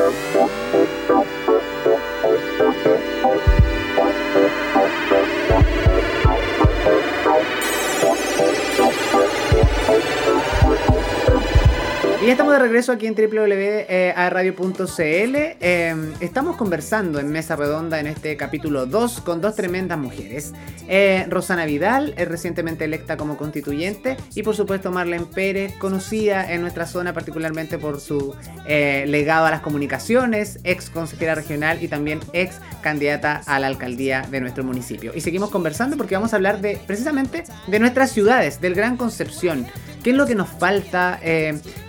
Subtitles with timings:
[0.00, 0.39] Y
[12.60, 13.86] regreso aquí en www.radio.cl.
[14.98, 20.52] Eh, estamos conversando en Mesa Redonda en este capítulo 2 con dos tremendas mujeres.
[20.86, 26.86] Eh, Rosana Vidal, recientemente electa como constituyente, y por supuesto Marlene Pérez, conocida en nuestra
[26.86, 28.34] zona particularmente por su
[28.66, 34.26] eh, legado a las comunicaciones, ex consejera regional y también ex candidata a la alcaldía
[34.30, 35.12] de nuestro municipio.
[35.14, 39.66] Y seguimos conversando porque vamos a hablar de precisamente de nuestras ciudades, del Gran Concepción.
[40.02, 41.20] ¿Qué es lo que nos falta?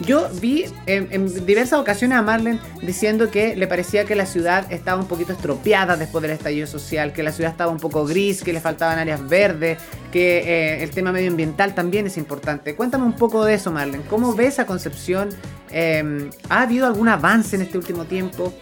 [0.01, 4.99] yo vi en, diversas ocasiones a Marlene diciendo que le parecía que la ciudad estaba
[4.99, 8.53] un poquito estropeada después del estallido social, que la ciudad estaba un poco gris, que
[8.53, 9.77] le faltaban áreas verdes,
[10.11, 12.75] que eh, el tema medioambiental también es importante.
[12.75, 14.03] Cuéntame un poco de eso, Marlene.
[14.09, 15.29] ¿Cómo ves esa concepción?
[15.69, 18.53] Em, ¿Ha habido algún avance en este último tiempo?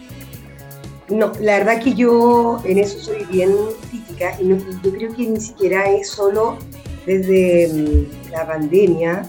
[1.10, 3.56] No, la verdad que yo en eso soy bien
[3.90, 6.60] crítica y yo creo que ni siquiera es solo
[7.06, 9.24] desde mm, la pandemia.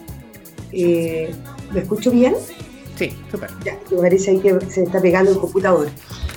[0.72, 1.32] Eh,
[1.72, 2.34] ¿Me escucho bien?
[2.96, 3.50] Sí, súper.
[3.64, 5.88] Ya, me parece ahí que se está pegando el computador.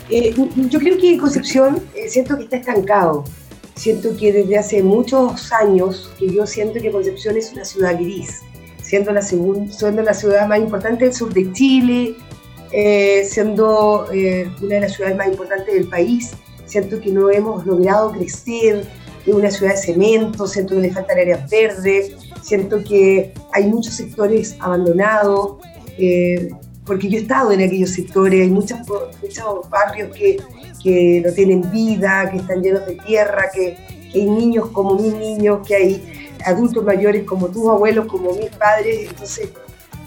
[0.08, 0.34] Eh,
[0.70, 3.24] yo creo que Concepción eh, siento que está estancado.
[3.76, 8.40] Siento que desde hace muchos años que yo siento que Concepción es una ciudad gris,
[8.82, 12.14] siendo la, siendo la ciudad más importante del sur de Chile,
[12.70, 16.32] eh, siendo una de las ciudades más importantes del país.
[16.66, 18.86] Siento que no hemos logrado crecer,
[19.26, 22.12] es una ciudad de cemento, siento que le faltan áreas verdes,
[22.42, 25.58] siento que hay muchos sectores abandonados,
[25.96, 26.50] eh,
[26.84, 28.78] porque yo he estado en aquellos sectores, hay muchos,
[29.22, 30.38] muchos barrios que,
[30.82, 33.76] que, no tienen vida, que están llenos de tierra, que,
[34.12, 39.08] hay niños como mis niños, que hay adultos mayores como tus abuelos, como mis padres,
[39.08, 39.48] entonces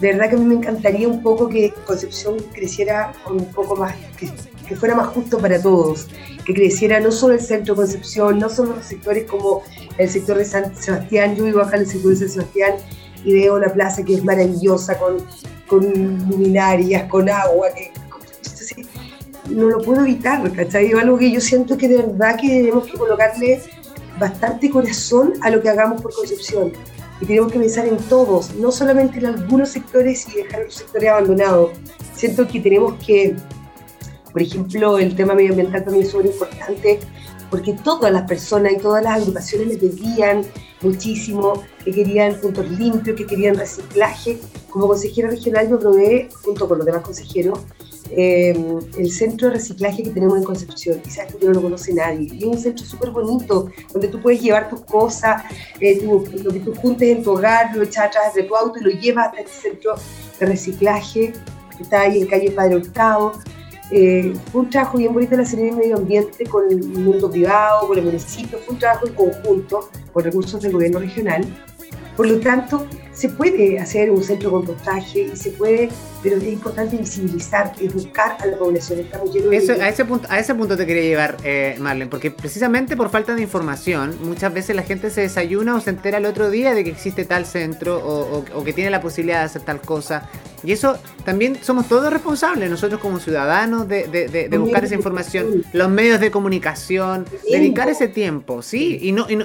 [0.00, 3.94] de verdad que a mí me encantaría un poco que Concepción creciera un poco más,
[4.16, 4.30] que,
[4.66, 6.06] que fuera más justo para todos,
[6.44, 9.62] que creciera no solo el centro de Concepción, no solo los sectores como
[9.98, 12.74] el sector de San Sebastián, yo vivo acá en el sector de San Sebastián
[13.28, 15.18] y veo una plaza que es maravillosa, con,
[15.66, 15.84] con
[16.30, 17.92] luminarias, con agua, que
[19.50, 20.92] no lo puedo evitar, ¿cachai?
[20.92, 23.60] Algo que yo siento que de verdad que tenemos que colocarle
[24.18, 26.72] bastante corazón a lo que hagamos por Concepción.
[27.20, 31.10] Y tenemos que pensar en todos, no solamente en algunos sectores y dejar los sectores
[31.10, 31.70] abandonados.
[32.14, 33.36] Siento que tenemos que
[34.32, 37.00] por ejemplo, el tema medioambiental también es súper importante
[37.50, 40.44] porque todas las personas y todas las agrupaciones me pedían
[40.80, 44.38] muchísimo, que querían puntos limpios, que querían reciclaje.
[44.70, 47.60] Como consejera regional yo probé, junto con los demás consejeros,
[48.10, 48.56] eh,
[48.96, 51.00] el centro de reciclaje que tenemos en Concepción.
[51.08, 52.28] Sabes que no lo conoce nadie.
[52.32, 55.42] Y es un centro súper bonito, donde tú puedes llevar tus cosas,
[55.80, 58.84] eh, lo que tú juntes en tu hogar, lo echas atrás de tu auto y
[58.84, 59.94] lo llevas hasta este centro
[60.38, 61.32] de reciclaje
[61.76, 63.32] que está ahí en calle Padre Octavo
[63.90, 67.30] eh, fue un trabajo bien bonito de la Secretaría de Medio Ambiente con el mundo
[67.30, 71.44] privado, con el municipio, fue un trabajo en conjunto con recursos del gobierno regional.
[72.16, 72.86] Por lo tanto,
[73.18, 75.88] se puede hacer un centro de compostaje y se puede,
[76.22, 79.00] pero es importante visibilizar, educar a la población.
[79.00, 82.96] Estamos Eso, a, ese punto, a ese punto te quería llevar, eh, Marlene, porque precisamente
[82.96, 86.48] por falta de información, muchas veces la gente se desayuna o se entera el otro
[86.48, 89.80] día de que existe tal centro o, o que tiene la posibilidad de hacer tal
[89.80, 90.28] cosa.
[90.62, 95.88] Y eso también somos todos responsables, nosotros como ciudadanos, de, de, buscar esa información, los
[95.88, 98.98] medios de comunicación, dedicar ese tiempo, ¿sí?
[99.02, 99.36] Y, no, y,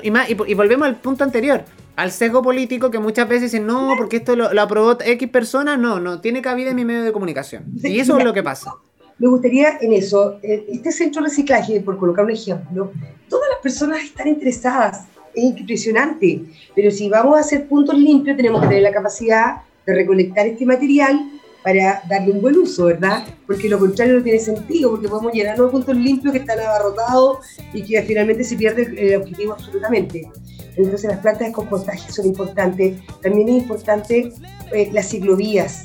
[0.47, 4.62] y, volvemos al punto anterior, al sesgo político que muchas veces no, porque esto lo,
[4.62, 7.66] aprobó X persona, no, no, tiene cabida en mi medio de comunicación.
[7.84, 8.74] Y eso es lo que pasa.
[9.19, 12.91] Me gustaría en eso, eh, este centro de reciclaje, por colocar un ejemplo,
[13.29, 16.41] todas las personas están interesadas, es impresionante,
[16.75, 20.66] pero si vamos a hacer puntos limpios tenemos que tener la capacidad de recolectar este
[20.66, 21.19] material
[21.63, 23.25] para darle un buen uso, ¿verdad?
[23.47, 27.38] Porque lo contrario no tiene sentido, porque podemos llenarnos de puntos limpios que están abarrotados
[27.73, 30.29] y que finalmente se pierde el objetivo absolutamente.
[30.75, 33.00] Entonces las plantas de compostaje son importantes.
[33.22, 34.34] También es importante
[34.72, 35.84] eh, las ciclovías.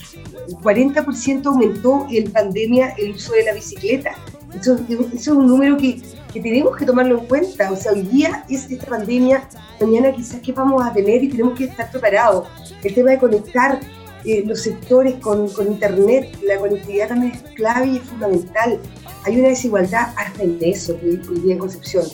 [0.49, 4.14] El 40% aumentó en pandemia el uso de la bicicleta.
[4.58, 6.00] Eso, eso es un número que,
[6.32, 7.70] que, tenemos que tomarlo en cuenta.
[7.70, 9.46] O sea, hoy día es esta pandemia,
[9.81, 12.49] mañana quizás qué vamos a tener y tenemos que estar preparados.
[12.82, 13.81] El tema de conectar
[14.25, 18.79] eh, los sectores con, con, Internet, la conectividad también es clave y es fundamental.
[19.25, 22.05] Hay una desigualdad hasta en eso hoy día en Concepción.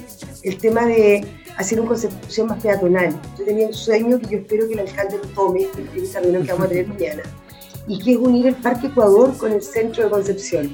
[0.42, 1.24] El tema de
[1.56, 3.18] hacer una Concepción más peatonal.
[3.38, 6.44] Yo tenía un sueño que yo espero que el alcalde lo tome en esa reunión
[6.44, 7.22] que vamos a tener mañana,
[7.86, 10.72] y que es unir el Parque Ecuador con el centro de Concepción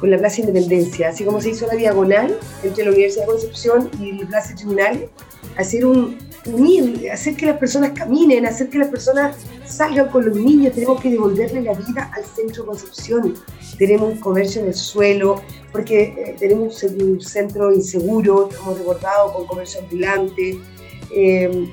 [0.00, 3.90] con la Plaza Independencia, así como se hizo la diagonal entre la Universidad de Concepción
[4.00, 5.10] y la Plaza Tribunales,
[5.58, 6.16] hacer un,
[6.46, 10.74] unir, hacer que las personas caminen, hacer que las personas salgan con los niños.
[10.74, 13.34] Tenemos que devolverle la vida al centro de Concepción.
[13.78, 15.42] Tenemos un comercio en el suelo,
[15.72, 20.58] porque eh, tenemos un centro inseguro, estamos desbordados con comercio ambulante.
[21.14, 21.68] Eh,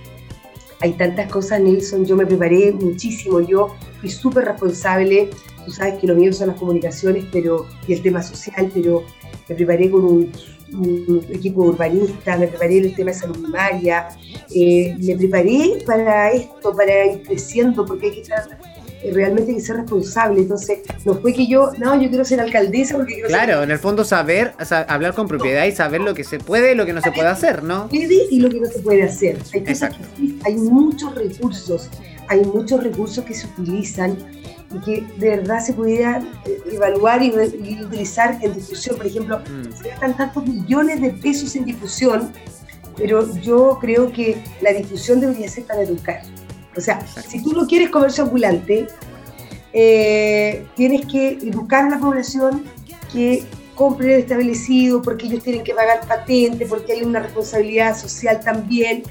[0.80, 2.06] hay tantas cosas, Nelson.
[2.06, 3.42] Yo me preparé muchísimo.
[3.42, 5.30] Yo fui súper responsable.
[5.66, 9.04] Tú sabes que lo mío son las comunicaciones pero, y el tema social, pero
[9.50, 10.32] me preparé con un
[11.30, 14.10] equipo urbanista, me preparé el tema de salud primaria,
[14.54, 18.58] eh, me preparé para esto, para ir creciendo, porque hay que estar
[19.12, 20.42] realmente hay que ser responsable.
[20.42, 23.80] Entonces, no fue que yo, no, yo quiero ser alcaldesa porque quiero Claro, en el
[23.80, 24.54] fondo saber,
[24.88, 27.28] hablar con propiedad y saber lo que se puede y lo que no se puede
[27.28, 27.88] hacer, ¿no?
[27.92, 29.38] Y lo que no se puede hacer.
[29.54, 31.90] Hay, hay muchos recursos,
[32.28, 34.18] hay muchos recursos que se utilizan
[34.74, 37.32] y que de verdad se pudiera eh, evaluar y,
[37.82, 38.98] utilizar en difusión.
[38.98, 39.82] Por ejemplo, mm.
[39.82, 42.32] se gastan tantos millones de pesos en difusión,
[42.98, 46.22] pero yo creo que la difusión debería ser para educar.
[46.78, 48.88] O sea, si tú no quieres comercio ambulante,
[49.74, 52.64] eh, tienes que educar a la población
[53.12, 53.44] que
[53.76, 59.04] compre el establecido, porque ellos tienen que pagar patente, porque hay una responsabilidad social también.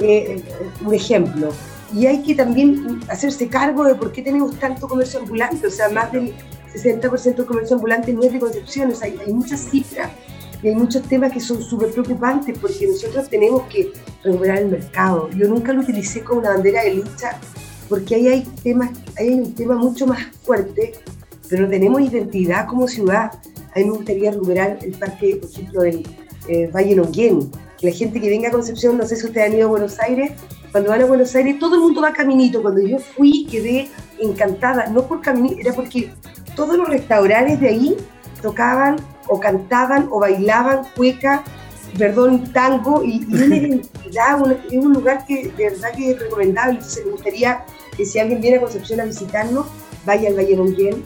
[0.00, 0.42] Eh,
[0.84, 1.52] un ejemplo.
[1.94, 5.88] Y hay que también hacerse cargo de por qué tenemos tanto comercio ambulante, o sea,
[5.90, 6.32] más del
[6.74, 10.10] 60% del comercio ambulante no es de Concepción, hay, hay muchas cifras
[10.62, 13.92] y hay muchos temas que son súper preocupantes porque nosotros tenemos que
[14.22, 15.28] recuperar el mercado.
[15.30, 17.38] Yo nunca lo utilicé como una bandera de lucha
[17.88, 20.92] porque ahí hay, temas, hay un tema mucho más fuerte,
[21.48, 23.32] pero no tenemos identidad como ciudad.
[23.74, 26.06] A mí me gustaría recuperar el parque, por ejemplo, del
[26.48, 27.50] eh, Valle Longuén.
[27.78, 29.98] Que la gente que venga a Concepción, no sé si ustedes han ido a Buenos
[29.98, 30.32] Aires,
[30.70, 32.62] cuando van a Buenos Aires, todo el mundo va caminito.
[32.62, 33.88] Cuando yo fui, quedé
[34.20, 36.12] encantada, no por caminito, era porque
[36.54, 37.96] todos los restaurantes de ahí
[38.40, 38.96] tocaban
[39.32, 41.42] o cantaban o bailaban cueca,
[41.96, 46.74] perdón, tango, y, y una identidad, es un lugar que de verdad que es recomendable.
[46.74, 47.64] Entonces me gustaría
[47.96, 49.66] que si alguien viene a Concepción a visitarnos,
[50.04, 51.04] vaya al Valle Longuén,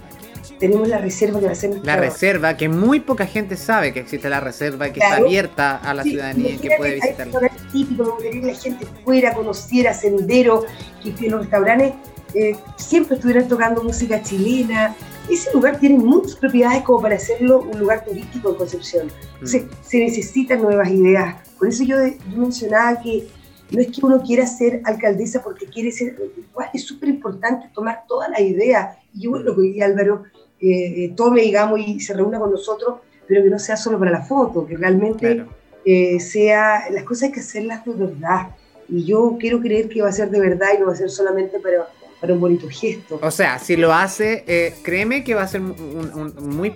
[0.59, 4.01] tenemos la reserva que va a ser La reserva, que muy poca gente sabe que
[4.01, 7.47] existe la reserva, que está abierta a la ciudadanía y que puede visitarla.
[7.47, 10.65] Es típico, que la gente fuera, conociera sendero,
[11.03, 11.93] que, los restaurantes
[12.35, 14.95] eh, siempre estuvieran tocando música chilena.
[15.29, 19.09] Ese lugar tiene muchas propiedades como para hacerlo un lugar turístico en Concepción.
[19.35, 19.69] Entonces, mm.
[19.83, 21.37] se necesitan nuevas ideas.
[21.59, 23.27] Por eso yo, yo mencionaba que
[23.71, 28.05] no es que uno quiera ser alcaldesa porque quiere ser, igual es súper importante tomar
[28.07, 28.97] todas las ideas.
[29.13, 30.25] Y yo, lo que diría Álvaro,
[30.61, 34.23] eh, tome, digamos, y se reúna con nosotros, pero que no sea solo para la
[34.23, 35.45] foto, que realmente
[35.85, 38.49] eh, sea, las cosas hay que hacerlas de verdad.
[38.89, 41.11] Y yo quiero creer que va a ser de verdad y no va a ser
[41.11, 41.89] solamente para,
[42.21, 43.19] para un bonito gesto.
[43.23, 46.73] O sea, si lo hace, eh, créeme que va a ser muy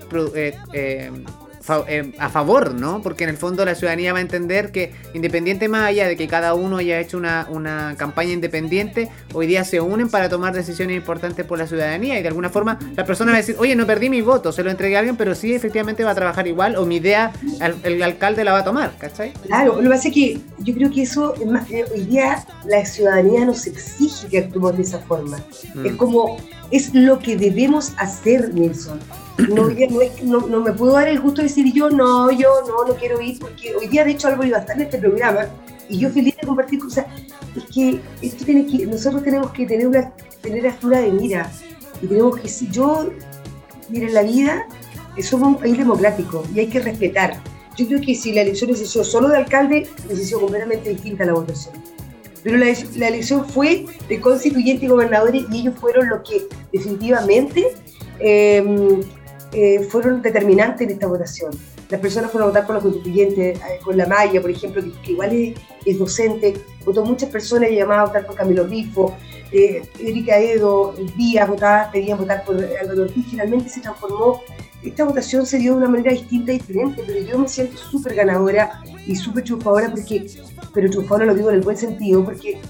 [0.73, 1.11] eh,
[2.19, 3.03] a favor, ¿no?
[3.03, 6.27] Porque en el fondo la ciudadanía va a entender que independiente más allá de que
[6.27, 10.97] cada uno haya hecho una, una campaña independiente, hoy día se unen para tomar decisiones
[10.97, 13.87] importantes por la ciudadanía y de alguna forma la persona va a decir, oye, no
[13.87, 16.77] perdí mi voto, se lo entregué a alguien, pero sí efectivamente va a trabajar igual
[16.77, 17.33] o mi idea
[17.85, 19.33] el, alcalde la va a tomar, ¿cachai?
[19.47, 21.35] Claro, lo que pasa es que yo creo que eso,
[21.71, 25.39] eh, hoy día la ciudadanía nos exige que actuemos de esa forma.
[25.75, 25.87] Mm.
[25.87, 26.39] Es como,
[26.71, 29.01] es lo que debemos hacer, Nelson
[29.49, 29.69] no,
[30.23, 33.21] no, no, me puedo dar el gusto de decir yo no, yo no, no quiero
[33.21, 35.47] ir, porque hoy día de hecho algo iba a estar en este programa
[35.89, 37.07] y yo feliz de compartir cosas.
[37.57, 41.51] Es que esto tiene que, nosotros tenemos que tener una tener altura de mira
[42.03, 43.11] y tenemos que, si yo,
[43.89, 44.67] miren, la vida
[45.23, 47.37] somos un país democrático y hay que respetar.
[47.77, 51.25] Yo creo que si la elección se hizo solo de alcalde, hubiese sido completamente distinta
[51.25, 51.75] la votación.
[52.43, 52.67] Pero la,
[52.97, 57.69] la elección fue de constituyentes y gobernadores y ellos fueron los que definitivamente
[58.19, 59.01] eh,
[59.53, 61.51] eh, fueron determinantes en esta votación.
[61.89, 65.13] Las personas fueron a votar por los constituyentes, eh, con la Maya, por ejemplo, que,
[65.13, 65.55] igual
[65.85, 66.55] es, docente,
[66.85, 69.17] votó muchas personas y a votar por Camilo Rifo,
[69.51, 74.41] eh, Erika Edo, Díaz votaba, pedían votar por Álvaro Ortiz, finalmente se transformó.
[74.83, 78.15] Esta votación se dio de una manera distinta y diferente, pero yo me siento súper
[78.15, 80.27] ganadora y súper triunfadora porque,
[80.73, 82.61] pero triunfadora lo digo en el buen sentido, porque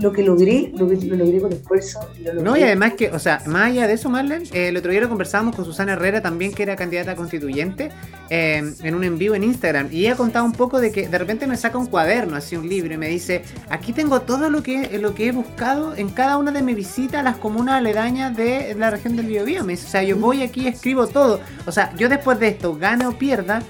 [0.00, 2.00] lo que logré, lo que lo logré con esfuerzo.
[2.42, 5.00] No, y además que, o sea, más allá de eso, Marlene, eh, el otro día
[5.00, 7.90] lo conversábamos con Susana Herrera también, que era candidata constituyente,
[8.30, 9.88] eh, en un envío en Instagram.
[9.90, 12.68] Y ella contaba un poco de que de repente me saca un cuaderno, así un
[12.68, 16.36] libro, y me dice, aquí tengo todo lo que, lo que he buscado en cada
[16.36, 19.64] una de mis visitas a las comunas aledañas de la región del Biobío.
[19.64, 21.40] Me dice, o sea, yo voy aquí y escribo todo.
[21.66, 23.62] O sea, yo después de esto, gane o pierda,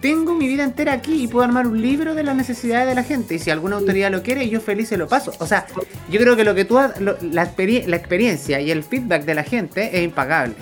[0.00, 3.02] tengo mi vida entera aquí y puedo armar un libro de las necesidades de la
[3.02, 3.34] gente.
[3.34, 5.32] Y si alguna autoridad lo quiere, yo feliz se lo paso.
[5.38, 5.66] O sea,
[6.10, 6.78] yo creo que lo que tú
[7.20, 10.54] la, experiencia y el feedback de la gente es impagable.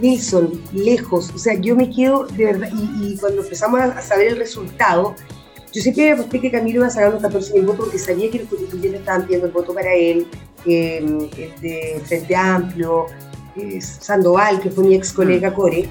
[0.00, 1.30] Nilsson, lejos.
[1.34, 2.70] O sea, yo me quedo de verdad.
[2.72, 5.14] Y, cuando empezamos a saber el resultado,
[5.72, 8.48] Yo siempre aposté que Camilo iba a sacar los 14.000 votos porque sabía que los
[8.48, 10.26] constituyentes estaban pidiendo el voto para él,
[10.66, 13.06] el de Frente Amplio,
[13.80, 15.54] Sandoval, que fue mi ex colega mm.
[15.54, 15.88] Core.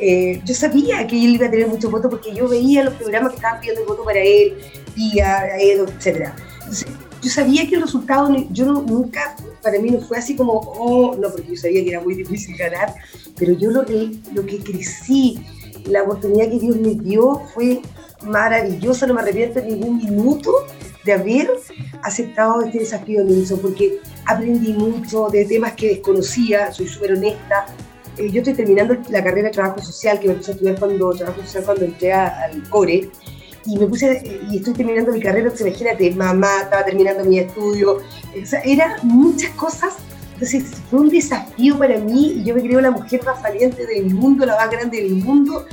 [0.00, 3.32] Eh, yo sabía que él iba a tener muchos votos porque yo veía los programas
[3.32, 4.56] que estaban pidiendo el voto para él,
[4.94, 6.30] Pía, Edo, etc.
[6.60, 6.86] Entonces,
[7.22, 11.30] yo sabía que el resultado, yo nunca, para mí no fue así como, oh, no,
[11.30, 12.94] porque yo sabía que era muy difícil ganar,
[13.36, 15.38] pero yo lo que, lo que crecí,
[15.84, 17.82] la oportunidad que Dios me dio fue
[18.22, 20.52] maravillosa, no me arrepiento ningún minuto
[21.04, 21.50] de haber
[22.02, 27.66] aceptado este desafío, Nilsson, porque aprendí mucho de temas que desconocía, soy súper honesta.
[28.16, 31.10] Eh, yo estoy terminando la carrera de trabajo social, que me puse a estudiar cuando,
[31.12, 33.10] trabajo social cuando entré al core,
[33.66, 37.96] y me puse, y estoy terminando mi carrera, entonces imagínate, mamá, estaba terminando mi estudio,
[37.96, 39.94] o eran muchas cosas,
[40.34, 44.14] entonces fue un desafío para mí, y yo me creo la mujer más valiente del
[44.14, 45.66] mundo, la más grande del mundo,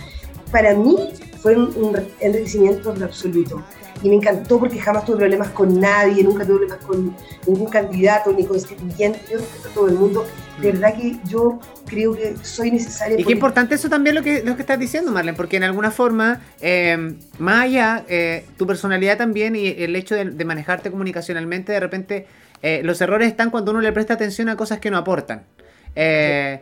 [0.51, 0.97] para mí
[1.41, 3.63] fue un, un enriquecimiento absoluto
[4.01, 8.31] y me encantó porque jamás tuve problemas con nadie, nunca tuve problemas con ningún candidato
[8.31, 10.25] ni constituyente, yo respeto a todo el mundo.
[10.61, 13.19] De verdad que yo creo que soy necesaria.
[13.19, 15.91] Y qué importante eso también lo que, lo que estás diciendo, Marlene, porque en alguna
[15.91, 21.79] forma, eh, más allá, eh, tu personalidad también y el hecho de, manejarte comunicacionalmente, de
[21.79, 22.27] repente,
[22.61, 25.43] eh, los errores están cuando uno le presta atención a cosas que no aportan.
[25.95, 26.61] Eh,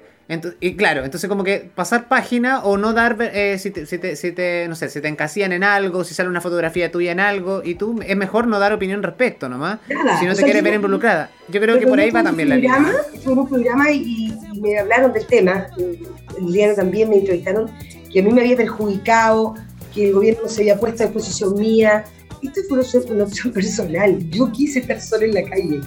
[0.59, 4.15] y claro, entonces como que pasar página o no dar, eh, si, te, si, te,
[4.15, 7.19] si, te, no sé, si te encasillan en algo, si sale una fotografía tuya en
[7.19, 9.79] algo, y tú, es mejor no dar opinión respecto nomás,
[10.19, 11.29] si no te quieres ver involucrada.
[11.47, 12.91] Yo creo que por ahí va también la línea.
[13.23, 17.69] Fue un programa y, me hablaron del tema, el día también me entrevistaron,
[18.11, 19.53] que a mí me había perjudicado,
[19.93, 22.03] que el gobierno se había puesto a disposición mía.
[22.41, 22.79] Esto fue
[23.13, 25.81] una opción personal, yo quise estar sola en la calle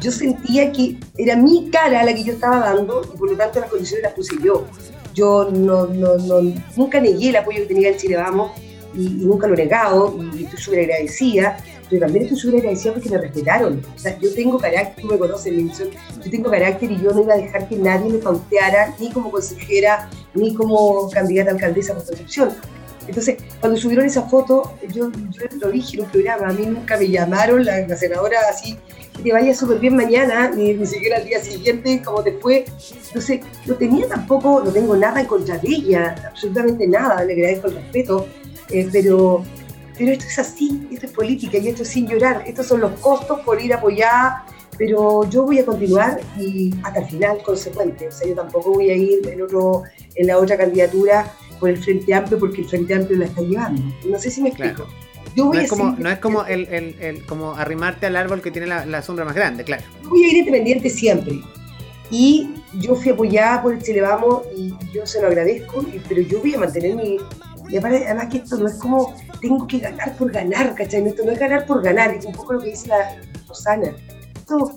[0.00, 3.60] yo sentía que era mi cara la que yo estaba dando y por lo tanto
[3.60, 4.66] las condiciones las puse yo.
[5.14, 8.52] Yo no, no, no nunca negué el apoyo que tenía el Chile Vamos
[8.94, 11.56] y, nunca lo he negado y estoy súper agradecida,
[11.88, 13.82] pero también estoy súper agradecida porque me respetaron.
[13.94, 15.88] O sea, yo tengo carácter, tú me conoces, Nelson,
[16.22, 19.30] yo tengo carácter y yo no iba a dejar que nadie me pauteara ni como
[19.30, 22.50] consejera ni como candidata a alcaldesa por Concepción.
[23.06, 25.10] Entonces, cuando subieron esa foto, yo,
[25.60, 28.78] lo dije en un programa, a mí nunca me llamaron, la, la senadora así
[29.16, 32.64] que te vaya súper bien mañana, ni, ni siquiera al día siguiente, como fue.
[33.06, 37.68] Entonces, no tenía tampoco, no tengo nada en contra de ella, absolutamente nada, le agradezco
[37.68, 38.26] el respeto,
[38.70, 39.44] eh, pero,
[39.96, 42.92] pero esto es así, esto es política y esto es sin llorar, estos son los
[43.00, 44.44] costos por ir apoyada,
[44.76, 48.90] pero yo voy a continuar y hasta el final consecuente, o sea, yo tampoco voy
[48.90, 49.84] a ir en, otro,
[50.16, 51.32] en la otra candidatura
[51.64, 53.82] por el Frente Amplio porque el Frente Amplio la está llevando.
[54.06, 54.86] No sé si me explico
[55.36, 58.66] no, es como, no es como el, el, el, como arrimarte al árbol que tiene
[58.66, 59.82] la, la, sombra más grande, claro.
[60.04, 61.40] Voy a ir independiente siempre.
[62.10, 66.40] Y yo fui apoyada por el Chile Vamos y yo se lo agradezco, pero yo
[66.40, 67.18] voy a mantener mi...
[67.70, 71.06] Y además que esto no es como tengo que ganar por ganar, ¿cachai?
[71.06, 73.16] Esto no es ganar por ganar, es un poco lo que dice la
[73.48, 73.96] Rosana.
[74.36, 74.76] Esto,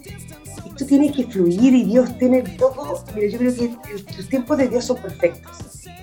[0.77, 3.03] esto tiene que fluir y Dios tiene todo.
[3.15, 3.71] Mira, yo creo que
[4.15, 5.57] los tiempos de Dios son perfectos.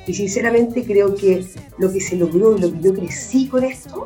[0.05, 1.47] Y sinceramente creo que
[1.79, 4.05] lo que se logró y lo que yo crecí con esto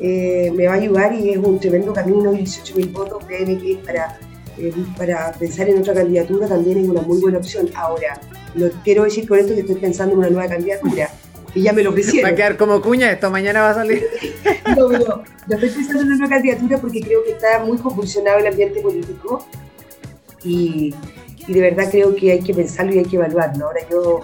[0.00, 3.76] eh, me va a ayudar y es un tremendo camino, 18 mil votos, créeme que
[3.84, 4.18] para,
[4.56, 7.68] eh, para pensar en otra candidatura también es una muy buena opción.
[7.74, 8.18] Ahora,
[8.54, 11.10] lo quiero decir con esto que estoy pensando en una nueva candidatura,
[11.52, 12.30] que ya me lo ofrecieron.
[12.30, 14.06] Va a quedar como cuña, esto mañana va a salir.
[14.74, 14.98] no, no,
[15.48, 18.80] yo estoy pensando en una nueva candidatura porque creo que está muy convulsionado el ambiente
[18.80, 19.46] político
[20.48, 20.94] y,
[21.46, 23.66] y de verdad creo que hay que pensarlo y hay que evaluarlo.
[23.66, 24.20] Ahora yo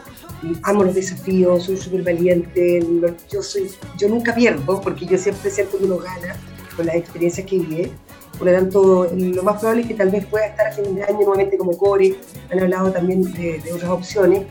[0.62, 2.84] amo los desafíos, soy súper valiente,
[3.30, 6.36] yo, soy, yo nunca pierdo porque yo siempre siento que uno gana
[6.76, 7.90] con las experiencias que vive.
[8.38, 11.04] Por lo tanto, lo más probable es que tal vez pueda estar a fin de
[11.04, 12.16] año nuevamente como core.
[12.50, 14.42] Han hablado también de, de otras opciones,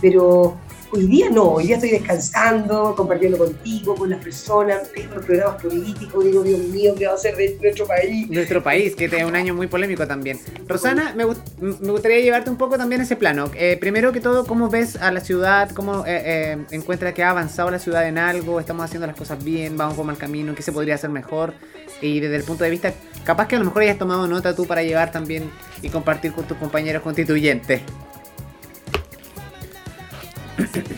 [0.00, 0.56] pero
[0.94, 5.62] Hoy día no, hoy día estoy descansando, compartiendo contigo, con las personas, tengo los programas
[5.62, 8.28] políticos, digo, Dios mío, ¿qué va a hacer de nuestro país?
[8.28, 10.38] Nuestro país, que tiene un año muy polémico también.
[10.68, 13.50] Rosana, me, gustaría llevarte un poco también a ese plano.
[13.54, 15.70] Eh, primero que todo, ¿cómo ves a la ciudad?
[15.70, 18.60] ¿Cómo eh, eh, encuentras que ha avanzado la ciudad en algo?
[18.60, 19.78] ¿Estamos haciendo las cosas bien?
[19.78, 20.54] ¿Vamos por mal camino?
[20.54, 21.54] ¿Qué se podría hacer mejor?
[22.02, 22.92] Y desde el punto de vista,
[23.24, 26.44] capaz que a lo mejor hayas tomado nota tú para llevar también y compartir con
[26.44, 27.80] tus compañeros constituyentes.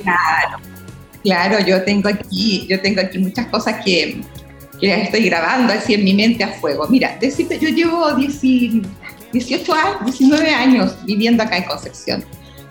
[0.02, 0.58] Claro,
[1.22, 4.20] claro, yo tengo aquí, yo tengo aquí muchas cosas que,
[4.80, 6.86] estoy grabando así en mi mente a fuego.
[6.88, 12.24] Mira, decirte, yo llevo 18 años, 19 años viviendo acá en Concepción.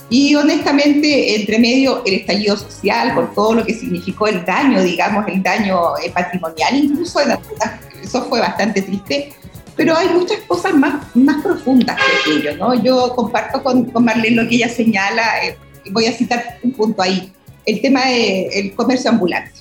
[0.09, 5.25] Y honestamente, entre medio el estallido social, por todo lo que significó el daño, digamos,
[5.27, 9.33] el daño eh, patrimonial, incluso eso fue bastante triste,
[9.75, 12.75] pero hay muchas cosas más, más profundas que aquello, ¿no?
[12.83, 15.57] Yo comparto con, con Marlene lo que ella señala, eh,
[15.91, 17.31] voy a citar un punto ahí,
[17.65, 19.51] el tema del comercio ambulante.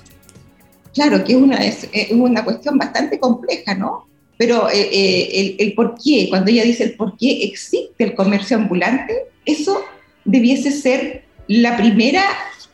[0.95, 4.07] claro que es una, es, una cuestión bastante compleja, ¿no?
[4.37, 8.15] Pero eh, eh, el, el, por qué, cuando ella dice el por qué existe el
[8.15, 9.15] comercio ambulante,
[9.45, 9.85] eso
[10.25, 12.25] debiese ser la primera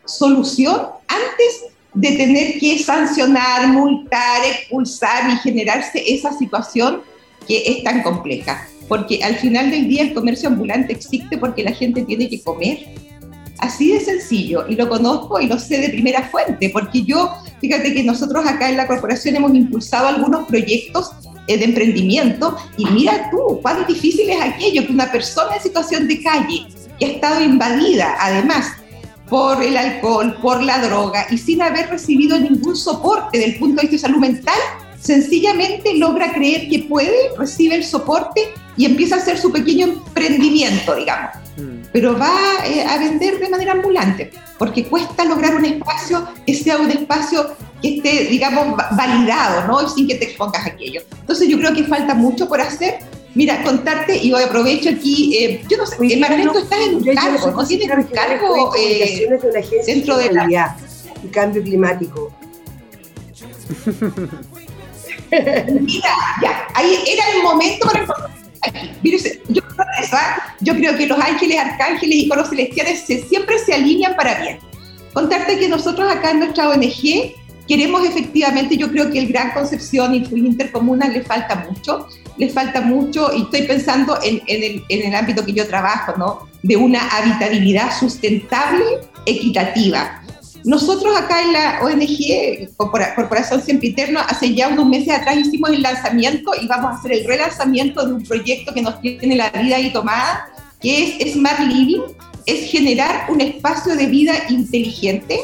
[0.05, 7.03] solución antes de tener que sancionar, multar, expulsar y generarse esa situación
[7.47, 8.69] que es tan compleja.
[8.89, 12.87] Porque al final del día el comercio ambulante existe porque la gente tiene que comer.
[13.59, 14.65] Así de sencillo.
[14.69, 18.71] Y lo conozco y lo sé de primera fuente, porque yo, fíjate que nosotros acá
[18.71, 21.11] en la corporación hemos impulsado algunos proyectos
[21.49, 26.07] eh, de emprendimiento y mira tú, cuán difícil es aquello que una persona en situación
[26.07, 26.67] de calle,
[26.99, 28.67] que ha estado invadida además
[29.29, 33.89] por el alcohol, por la droga y sin haber recibido ningún soporte del punto de
[33.89, 34.59] vista de salud mental,
[35.01, 38.43] sencillamente logra creer que puede, recibe el soporte
[38.77, 41.48] y empieza a hacer su pequeño emprendimiento, digamos.
[41.93, 42.31] Pero va
[42.67, 47.57] eh, a vender de manera ambulante, porque cuesta lograr un espacio que sea un espacio
[47.81, 49.83] que esté, digamos, validado, ¿no?
[49.83, 51.03] Y sin que te expongas a aquello.
[51.21, 52.99] Entonces yo creo que falta mucho por hacer
[53.35, 57.05] Mira, contarte, y aprovecho aquí, eh, yo no sé, Oye, Marlene, tú estás en un
[57.05, 60.77] cargo, ¿no tienes un cargo eh, de una agencia dentro de la
[61.23, 62.33] y cambio climático?
[65.31, 68.07] Mira, ya, ahí era el momento para
[69.51, 69.63] yo,
[70.61, 74.59] yo creo que los ángeles, arcángeles y coros celestiales se, siempre se alinean para bien.
[75.13, 77.33] Contarte que nosotros acá en nuestra ONG
[77.67, 82.49] queremos efectivamente, yo creo que el Gran Concepción y sus intercomunas le falta mucho, le
[82.49, 86.49] falta mucho y estoy pensando en, el, en el ámbito que yo trabajo, ¿no?
[86.63, 88.85] De una habitabilidad sustentable,
[89.27, 90.18] equitativa.
[90.65, 96.53] Nosotros acá en la ONG, Corporación Sempiterno, hace ya unos meses atrás hicimos el lanzamiento
[96.61, 99.93] y vamos a hacer el relanzamiento de un proyecto que nos tiene la vida ahí
[99.93, 100.49] tomada,
[100.81, 102.03] que es Smart Living,
[102.47, 105.41] es generar un espacio de vida inteligente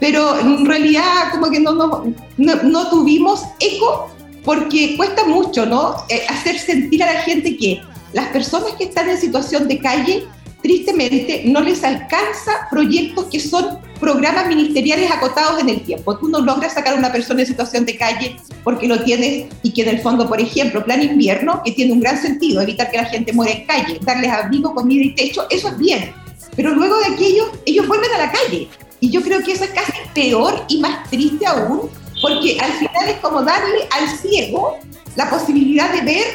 [0.00, 2.04] pero en realidad como que no, no,
[2.36, 4.10] no, tuvimos eco
[4.44, 5.96] porque cuesta mucho, ¿no?
[6.08, 7.80] Eh, hacer sentir a la gente que
[8.12, 10.26] las personas que están en situación de calle,
[10.64, 16.16] tristemente, no les alcanza proyectos que son programas ministeriales acotados en el tiempo.
[16.16, 19.74] Tú no logras sacar a una persona en situación de calle porque lo tienes y
[19.74, 22.96] que en el fondo, por ejemplo, plan invierno, que tiene un gran sentido, evitar que
[22.96, 26.14] la gente muera en calle, darles abrigo, comida y techo, eso es bien.
[26.56, 28.66] Pero luego de aquello, ellos vuelven a la calle
[29.00, 31.90] y yo creo que eso es casi peor y más triste aún,
[32.22, 34.78] porque al final es como darle al ciego
[35.14, 36.26] la posibilidad de ver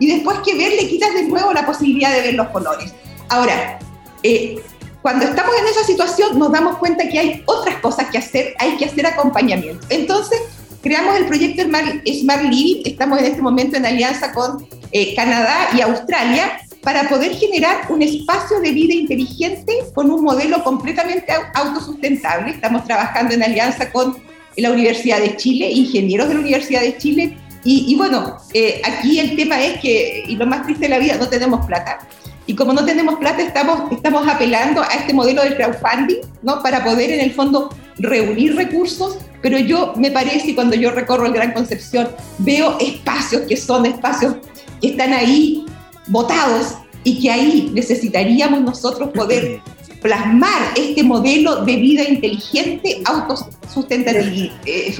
[0.00, 2.92] y después que ver le quitas de nuevo la posibilidad de ver los colores.
[3.28, 3.78] Ahora,
[4.26, 4.62] eh,
[5.02, 8.76] cuando estamos en esa situación nos damos cuenta que hay otras cosas que hacer, hay
[8.76, 9.86] que hacer acompañamiento.
[9.88, 10.40] Entonces,
[10.82, 15.80] creamos el proyecto Smart Living, estamos en este momento en alianza con eh, Canadá y
[15.80, 22.52] Australia, para poder generar un espacio de vida inteligente con un modelo completamente autosustentable.
[22.52, 24.16] Estamos trabajando en alianza con
[24.56, 27.36] la Universidad de Chile, ingenieros de la Universidad de Chile.
[27.64, 31.16] Y, bueno, eh, aquí el tema es que, y lo más triste de la vida,
[31.16, 31.98] no tenemos plata.
[32.46, 36.62] Y como no tenemos plata, estamos, estamos apelando a este modelo del crowdfunding, ¿no?
[36.62, 39.18] Para poder, en el fondo, reunir recursos.
[39.42, 44.36] Pero yo me parece, cuando yo recorro el Gran Concepción, veo espacios que son espacios
[44.80, 45.66] que están ahí
[46.06, 49.60] votados y que ahí necesitaríamos nosotros poder
[50.02, 54.54] plasmar este modelo de vida inteligente, autosustentabilidad.
[54.64, 54.94] Eh,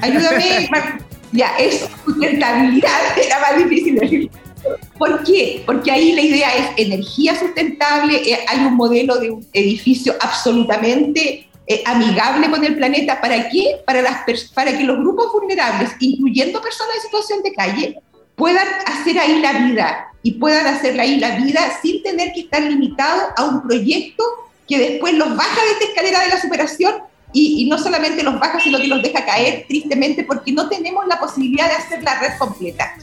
[0.00, 0.68] Ayúdame,
[1.32, 4.30] ya, eso, sustentabilidad era más difícil de decir.
[4.98, 5.62] ¿Por qué?
[5.64, 11.48] Porque ahí la idea es energía sustentable, eh, hay un modelo de un edificio absolutamente
[11.66, 13.20] eh, amigable con el planeta.
[13.20, 13.80] ¿Para qué?
[13.86, 18.00] Para, las para que los grupos vulnerables, incluyendo personas en situación de calle,
[18.34, 22.62] puedan hacer ahí la vida y puedan hacer ahí la vida sin tener que estar
[22.62, 24.24] limitados a un proyecto
[24.66, 26.94] que después los baja de esta escalera de la superación
[27.32, 31.20] y, no solamente los baja, sino que los deja caer tristemente porque no tenemos la
[31.20, 32.94] posibilidad de hacer la red completa.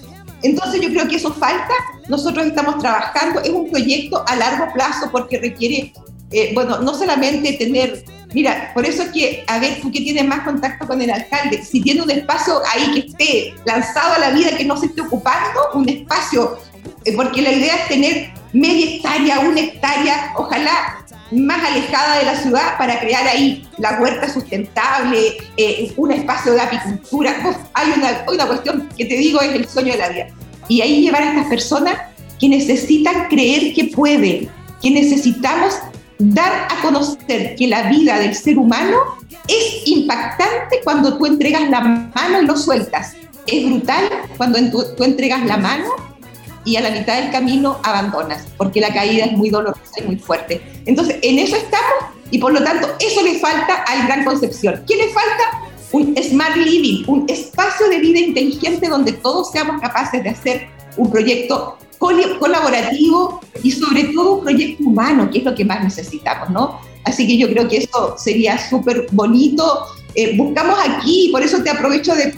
[0.46, 1.74] Entonces yo creo que eso falta,
[2.08, 5.92] nosotros estamos trabajando, es un proyecto a largo plazo porque requiere,
[6.32, 8.04] eh, bueno, no solamente tener
[8.34, 11.64] Mira, por eso es que, a ver, tú que tienes más contacto con el alcalde,
[11.64, 15.00] si tiene un espacio ahí que esté lanzado a la vida, que no se esté
[15.00, 16.58] ocupando, un espacio,
[17.06, 22.36] eh, porque la idea es tener media hectárea, una hectárea, ojalá más alejada de la
[22.36, 27.36] ciudad para crear ahí la huerta sustentable, eh, un espacio de apicultura.
[27.74, 30.28] hay una, una cuestión que te digo es el sueño de la vida.
[30.68, 31.96] Y ahí llevar a estas personas
[32.40, 34.50] que necesitan creer que pueden,
[34.82, 35.76] que necesitamos
[36.18, 38.98] dar a conocer que la vida del ser humano
[39.48, 43.14] es impactante cuando tú entregas la mano y lo sueltas.
[43.46, 45.86] Es brutal cuando tú, entregas la mano
[46.66, 50.18] y a la mitad del camino abandonas, porque la caída es muy dolorosa y muy
[50.18, 50.62] fuerte.
[50.86, 54.84] Entonces, en eso estamos y por lo tanto eso le falta al Gran Concepción.
[54.88, 55.66] ¿Qué le falta?
[55.92, 61.10] un smart living, un espacio de vida inteligente donde todos seamos capaces de hacer un
[61.10, 66.80] proyecto colaborativo y sobre todo un proyecto humano, que es lo que más necesitamos, ¿no?
[67.06, 69.86] Así que yo creo que eso sería súper bonito.
[70.16, 72.32] Eh, buscamos aquí, por eso te aprovecho de,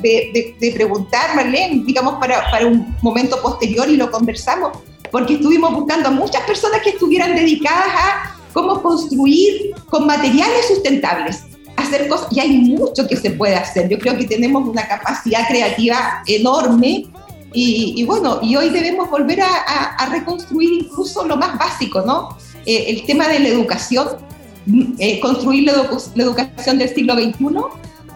[0.60, 4.80] de, preguntar, Marlene, digamos, para, para, un momento posterior y lo conversamos,
[5.12, 11.44] porque estuvimos buscando a muchas personas que estuvieran dedicadas a cómo construir con materiales sustentables,
[11.76, 13.88] hacer cosas, y hay mucho que se puede hacer.
[13.88, 17.06] Yo creo que tenemos una capacidad creativa enorme
[17.54, 22.38] y, bueno, y hoy debemos volver a, reconstruir incluso lo más básico, ¿no?
[22.66, 24.08] Eh, el tema de la educación,
[25.00, 25.90] eh, construir la,
[26.24, 27.46] educación del siglo XXI,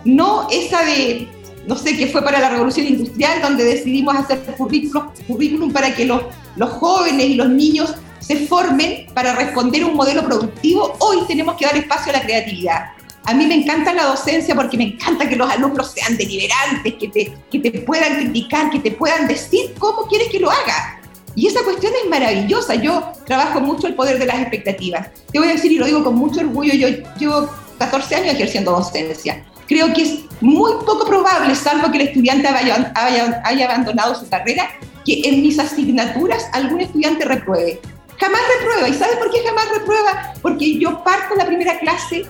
[0.06, 1.28] no esa de,
[1.68, 6.06] no sé, que fue para la revolución industrial, donde decidimos hacer currículum, currículum para que
[6.06, 6.22] los,
[6.56, 10.96] los jóvenes y los niños se formen para responder a un modelo productivo.
[11.00, 12.92] Hoy tenemos que dar espacio a la creatividad.
[13.26, 17.08] A mí me encanta la docencia porque me encanta que los alumnos sean deliberantes, que
[17.08, 21.01] te, que te puedan criticar, que te puedan decir cómo quieres que lo haga.
[21.36, 22.76] Y esa cuestión es maravillosa.
[22.76, 25.10] Yo trabajo mucho el poder de las expectativas.
[25.32, 28.72] Te voy a decir, y lo digo con mucho orgullo, yo llevo 14 años ejerciendo
[28.72, 29.46] docencia.
[29.68, 34.70] Creo que es muy poco probable, salvo que el estudiante haya, abandonado su carrera,
[35.06, 37.80] que en mis asignaturas algún estudiante repruebe.
[38.18, 38.90] Jamás reprueba.
[38.90, 40.34] ¿Y sabes por qué jamás reprueba?
[40.42, 42.26] Porque yo parto la primera clase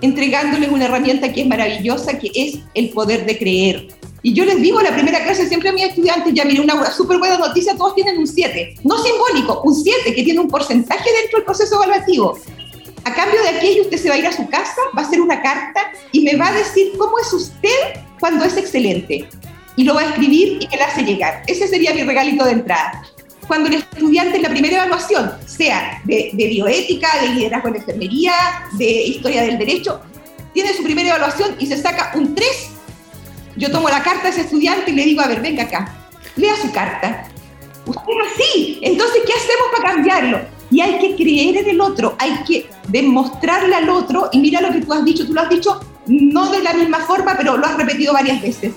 [0.00, 3.88] entregándoles una herramienta que es maravillosa, que es el poder de creer.
[4.22, 7.18] Y yo les digo la primera clase siempre a mis estudiantes, ya miren, una súper
[7.18, 11.38] buena noticia, todos tienen un 7, no simbólico, un 7 que tiene un porcentaje dentro
[11.38, 12.38] del proceso evaluativo.
[13.04, 15.20] A cambio de aquello, usted se va a ir a su casa, va a hacer
[15.20, 15.80] una carta
[16.12, 19.28] y me va a decir cómo es usted cuando es excelente.
[19.76, 21.42] Y lo va a escribir y me la hace llegar.
[21.46, 23.04] Ese sería mi regalito de entrada
[23.48, 28.32] cuando el estudiante en la primera evaluación, sea de, bioética, de liderazgo en enfermería,
[28.72, 30.00] de historia del derecho,
[30.52, 32.46] tiene su primera evaluación y se saca un 3,
[33.58, 35.94] yo tomo la carta de ese estudiante y le digo, a ver, venga acá,
[36.36, 37.28] lea su carta.
[37.84, 40.40] Usted es así, entonces, ¿qué hacemos para cambiarlo?
[40.70, 44.72] Y hay que creer en el otro, hay que demostrarle al otro, y mira lo
[44.72, 47.66] que tú has dicho, tú lo has dicho no de la misma forma, pero lo
[47.66, 48.72] has repetido varias veces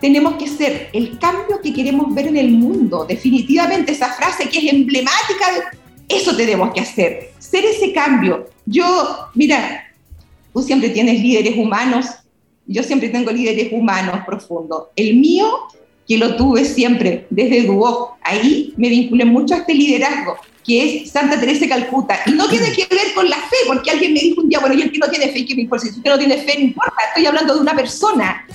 [0.00, 3.04] tenemos que ser el cambio que queremos ver en el mundo.
[3.08, 5.72] Definitivamente esa frase que es emblemática,
[6.08, 8.48] eso tenemos que hacer, ser ese cambio.
[8.66, 9.86] Yo, mira,
[10.52, 12.06] tú siempre tienes líderes humanos,
[12.68, 14.84] yo siempre tengo líderes humanos profundos.
[14.94, 15.50] El mío,
[16.06, 21.10] que lo tuve siempre desde Duoc, ahí me vinculé mucho a este liderazgo, que es
[21.10, 22.20] Santa Teresa de Calcuta.
[22.26, 24.76] Y no tiene que ver con la fe, porque alguien me dijo un día, bueno,
[24.76, 25.86] yo el que no tiene fe, ¿qué me importa?
[25.86, 28.46] Si usted no tiene fe, no importa, estoy hablando de una persona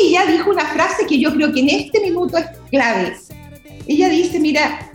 [0.00, 3.16] ella dijo una frase que yo creo que en este minuto es clave.
[3.86, 4.90] Ella dice, mira,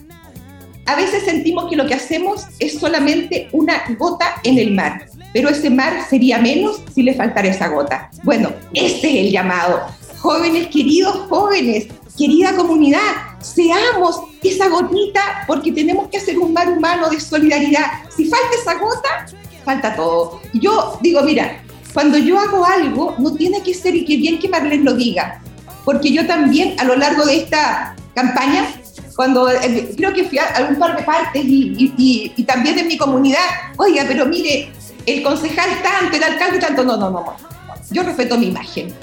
[0.85, 5.07] a veces sentimos que lo que hacemos es solamente una gota en el mar,
[5.37, 8.09] pero ese mar sería menos si le faltara esa gota.
[8.23, 9.81] Bueno, este es el llamado.
[10.17, 11.85] Jóvenes, queridos jóvenes,
[12.17, 17.85] querida comunidad, seamos esa gotita porque tenemos que hacer un mar humano de solidaridad.
[18.15, 19.27] Si falta esa gota,
[19.63, 20.41] falta todo.
[20.53, 21.61] Yo digo, mira,
[21.93, 25.39] cuando yo hago algo, no tiene que ser y que bien que Marlene lo diga,
[25.85, 28.69] porque yo también a lo largo de esta campaña,
[29.15, 31.93] cuando eh, creo que fui a algún par de partes y,
[32.35, 33.45] y, también en mi comunidad,
[33.77, 34.71] oiga, pero mire,
[35.07, 37.25] el concejal tanto, el alcalde tanto, no, no, no,
[37.89, 38.93] yo respeto mi imagen.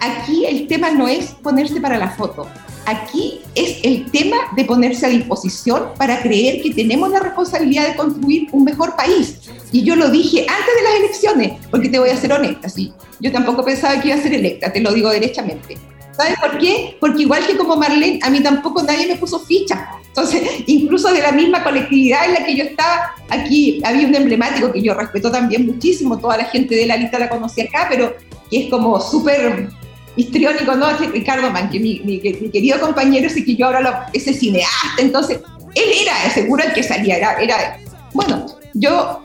[0.00, 2.46] Aquí el tema no es ponerse para la foto,
[2.84, 7.96] aquí es el tema de ponerse a disposición para creer que tenemos la responsabilidad de
[7.96, 9.40] construir un mejor país.
[9.72, 12.92] Y yo lo dije antes de las elecciones, porque te voy a ser honesta, sí.
[13.18, 15.78] Yo tampoco pensaba que iba a ser electa, te lo digo derechamente.
[16.16, 16.96] ¿Sabes por qué?
[17.00, 19.88] Porque igual que como Marlene, a mí tampoco nadie me puso ficha.
[20.16, 24.70] Entonces, incluso de la misma colectividad en la que yo estaba, aquí había un emblemático
[24.70, 28.14] que yo respeto también muchísimo, toda la gente de la lista la conocí acá, pero
[28.48, 29.68] que es como súper
[30.14, 30.86] histriónico, ¿no?
[30.96, 35.40] Ricardo Man, que mi, mi, querido compañero, ese que yo ahora lo, ese cineasta, entonces,
[35.74, 37.80] él era seguro el que salía, era, era
[38.12, 39.20] bueno, yo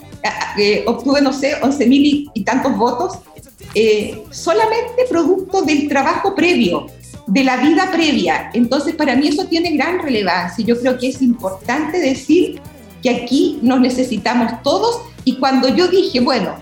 [0.58, 3.19] eh, obtuve, no sé, 11 mil y, tantos votos,
[3.75, 6.88] eh, solamente producto del trabajo previo,
[7.30, 8.50] de la vida previa.
[8.54, 10.65] Entonces, para mí eso tiene gran relevancia.
[10.65, 12.60] Yo creo que es importante decir
[13.02, 16.56] que aquí nos necesitamos todos y cuando yo dije, bueno,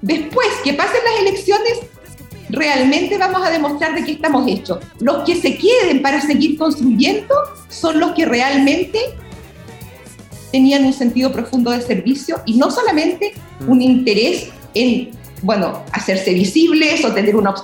[0.00, 1.80] después que pasen las elecciones,
[2.48, 4.78] realmente vamos a demostrar de qué estamos hechos.
[5.00, 7.34] Los que se queden para seguir construyendo
[7.68, 8.98] son los que realmente
[10.52, 13.32] tenían un sentido profundo de servicio y no solamente
[13.66, 15.10] un interés en,
[15.42, 17.54] bueno, hacerse visibles o tener una...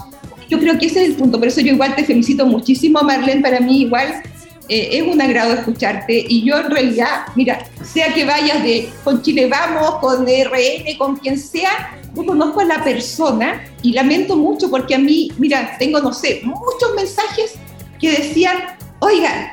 [0.48, 3.42] Yo creo que ese es el punto, por eso yo igual te felicito muchísimo, Marlene,
[3.42, 4.22] para mí igual
[4.68, 9.22] eh, es un agrado escucharte y yo en realidad, mira, sea que vayas de con
[9.22, 14.70] Chile Vamos, con RN, con quien sea, yo conozco a la persona y lamento mucho
[14.70, 17.54] porque a mí, mira, tengo, no sé, muchos mensajes
[18.00, 18.56] que decían,
[19.00, 19.50] oigan,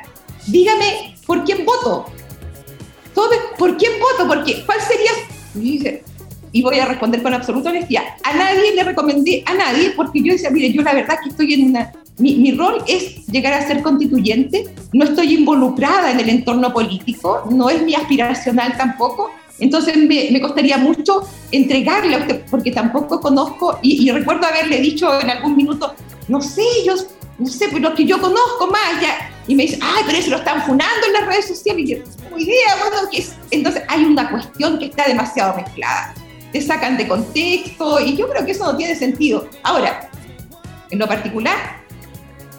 [0.48, 2.06] dígame por quién voto.
[3.58, 4.28] ¿Por quién voto?
[4.28, 5.12] Porque, ¿Cuál sería?
[6.54, 8.04] Y voy a responder con absoluta honestidad.
[8.24, 11.54] A nadie le recomendé, a nadie, porque yo decía, mire, yo la verdad que estoy
[11.56, 16.72] en una mi, rol es llegar a ser constituyente, no estoy involucrada en el entorno
[16.72, 23.20] político, no es mi aspiracional tampoco, entonces me, costaría mucho entregarle a usted, porque tampoco
[23.20, 25.96] conozco, y, recuerdo haberle dicho en algún minuto,
[26.28, 26.94] no sé, yo,
[27.40, 30.38] no sé, pero que yo conozco más, ya, y me dice, ay, pero eso lo
[30.38, 31.98] están funando en las redes sociales, y yo,
[32.30, 33.36] no idea, bueno, que es?
[33.52, 36.14] entonces hay una cuestión que está demasiado mezclada,
[36.54, 39.50] te sacan de contexto, y yo creo que eso no tiene sentido.
[39.64, 40.10] Ahora,
[40.92, 41.82] en lo particular,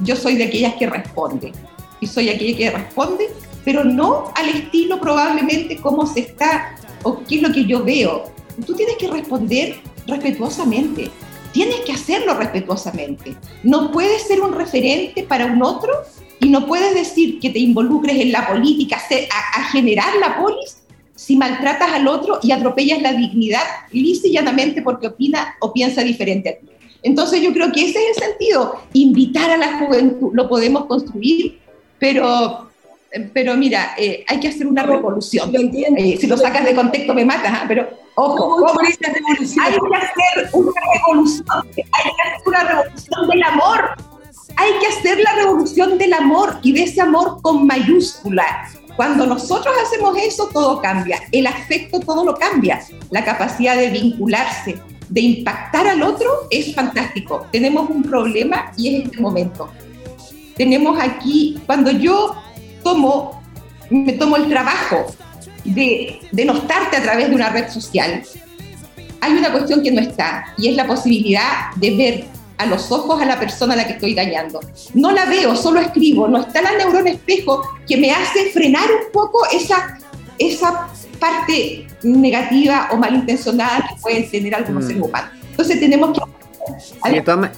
[0.00, 1.52] yo soy de aquellas que responde.
[2.00, 3.30] Y soy aquella que responde,
[3.64, 8.24] pero no al estilo probablemente cómo se está o qué es lo que yo veo.
[8.66, 9.76] Tú tienes que responder
[10.08, 11.10] respetuosamente.
[11.52, 13.36] Tienes que hacerlo respetuosamente.
[13.62, 15.92] No puedes ser un referente para un otro
[16.40, 20.78] y no puedes decir que te involucres en la política, a, a generar la polis,
[21.24, 26.02] si maltratas al otro y atropellas la dignidad lisa y llanamente porque opina o piensa
[26.02, 26.66] diferente a ti.
[27.02, 31.60] Entonces yo creo que ese es el sentido, invitar a la juventud, lo podemos construir,
[31.98, 32.68] pero,
[33.32, 35.50] pero mira, eh, hay que hacer una revolución.
[35.96, 37.64] Eh, si lo sacas de contexto me matas, ¿ah?
[37.66, 40.60] pero ojo, hay que hacer una revolución,
[41.92, 43.90] hay que hacer una revolución del amor,
[44.56, 48.68] hay que hacer la revolución del amor y de ese amor con mayúscula.
[48.96, 51.20] Cuando nosotros hacemos eso, todo cambia.
[51.32, 52.80] El afecto, todo lo cambia.
[53.10, 54.78] La capacidad de vincularse,
[55.08, 57.46] de impactar al otro es fantástico.
[57.50, 59.70] Tenemos un problema y es este momento.
[60.56, 62.36] Tenemos aquí, cuando yo
[62.82, 63.42] tomo,
[63.90, 65.06] me tomo el trabajo
[65.64, 68.22] de denostarte a través de una red social,
[69.24, 72.24] hay una cuestión que no está y es la posibilidad de ver
[72.64, 74.60] a los ojos a la persona a la que estoy dañando.
[74.94, 79.12] No la veo, solo escribo, no está la neurona espejo que me hace frenar un
[79.12, 79.98] poco esa,
[80.38, 84.86] esa parte negativa o malintencionada que pueden tener algunos mm.
[84.86, 85.30] seres humanos.
[85.50, 87.50] Entonces tenemos que...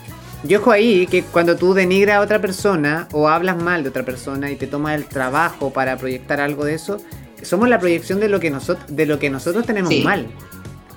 [0.44, 4.04] yo ojo ahí que cuando tú denigras a otra persona o hablas mal de otra
[4.04, 6.98] persona y te tomas el trabajo para proyectar algo de eso,
[7.42, 10.26] somos la proyección de lo que, nosotros de lo que nosotros tenemos mal.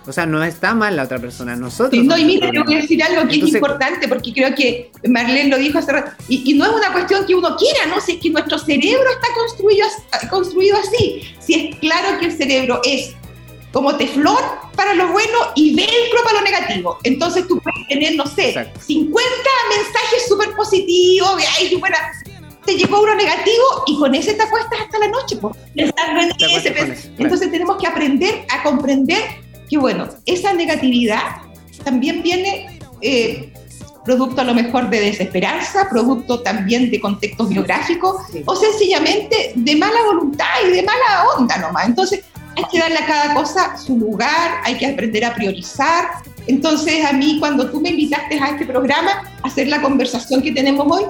[0.10, 2.04] O sea, no está mal la otra persona, nosotros.
[2.04, 5.58] no, y mira, voy a decir algo que es importante porque creo que Marlene lo
[5.60, 8.02] dijo hace rato, y, no es una cuestión que uno quiera, ¿no?
[8.02, 9.88] Si es que nuestro cerebro está construido,
[10.32, 11.22] construido así.
[11.39, 13.15] Si es claro que el cerebro es
[13.72, 14.43] como teflón
[14.76, 16.98] para lo bueno y velcro para lo negativo.
[17.04, 19.24] Entonces tú puedes tener, no sé, 50
[19.69, 22.00] mensajes súper positivos, ay, buena,
[22.65, 26.32] te llegó uno negativo y con ese te acuestas hasta la noche, pues, pensando en
[26.52, 27.12] ese.
[27.19, 31.21] Entonces tenemos que aprender a comprender que, bueno, esa negatividad
[31.84, 33.53] también viene eh,
[34.03, 40.03] producto a lo mejor de desesperanza, producto también de contextos biográficos o sencillamente de mala
[40.05, 41.88] voluntad y de mala onda nomás.
[41.88, 42.23] Entonces,
[42.58, 46.10] hay que darle a cada cosa su lugar, hay que aprender a priorizar.
[46.47, 49.12] Entonces, a mí, cuando tú me invitaste a este programa,
[49.43, 51.05] a hacer la conversación que tenemos hoy,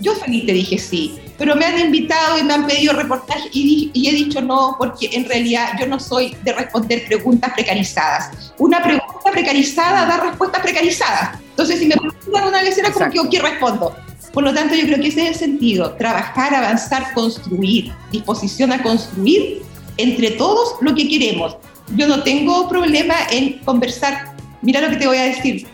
[0.00, 3.90] yo feliz te dije sí, pero me han invitado y me han pedido reportaje y,
[3.94, 8.52] he dicho no, porque en realidad yo no soy de responder preguntas precarizadas.
[8.58, 11.38] Una pregunta precarizada da respuestas precarizadas.
[11.50, 13.96] Entonces, si me preguntan una lecera, como que, ¿qué respondo?
[14.32, 18.82] Por lo tanto, yo creo que ese es el sentido, trabajar, avanzar, construir, disposición a
[18.82, 19.62] construir
[19.96, 21.56] entre todos lo que queremos.
[21.96, 24.34] Yo no tengo problema en conversar.
[24.62, 25.66] Mira lo que te voy a decir.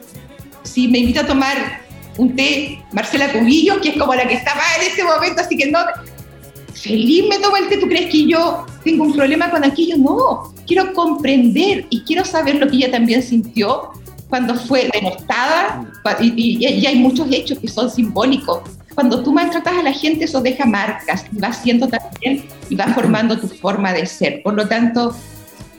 [0.62, 1.83] Si me invita a tomar
[2.16, 5.70] un té Marcela Cubillo, que es como la que estaba en ese momento, así que
[5.70, 5.78] no,
[6.72, 9.96] feliz me tomo el té, ¿tú crees que yo tengo un problema con aquello?
[9.98, 13.90] No, quiero comprender y quiero saber lo que ella también sintió
[14.28, 15.86] cuando fue denostada,
[16.20, 18.62] y, y, hay muchos hechos que son simbólicos.
[18.94, 22.88] Cuando tú maltratas a la gente, eso deja marcas, y va haciendo también y va
[22.88, 24.42] formando tu forma de ser.
[24.42, 25.14] Por lo tanto,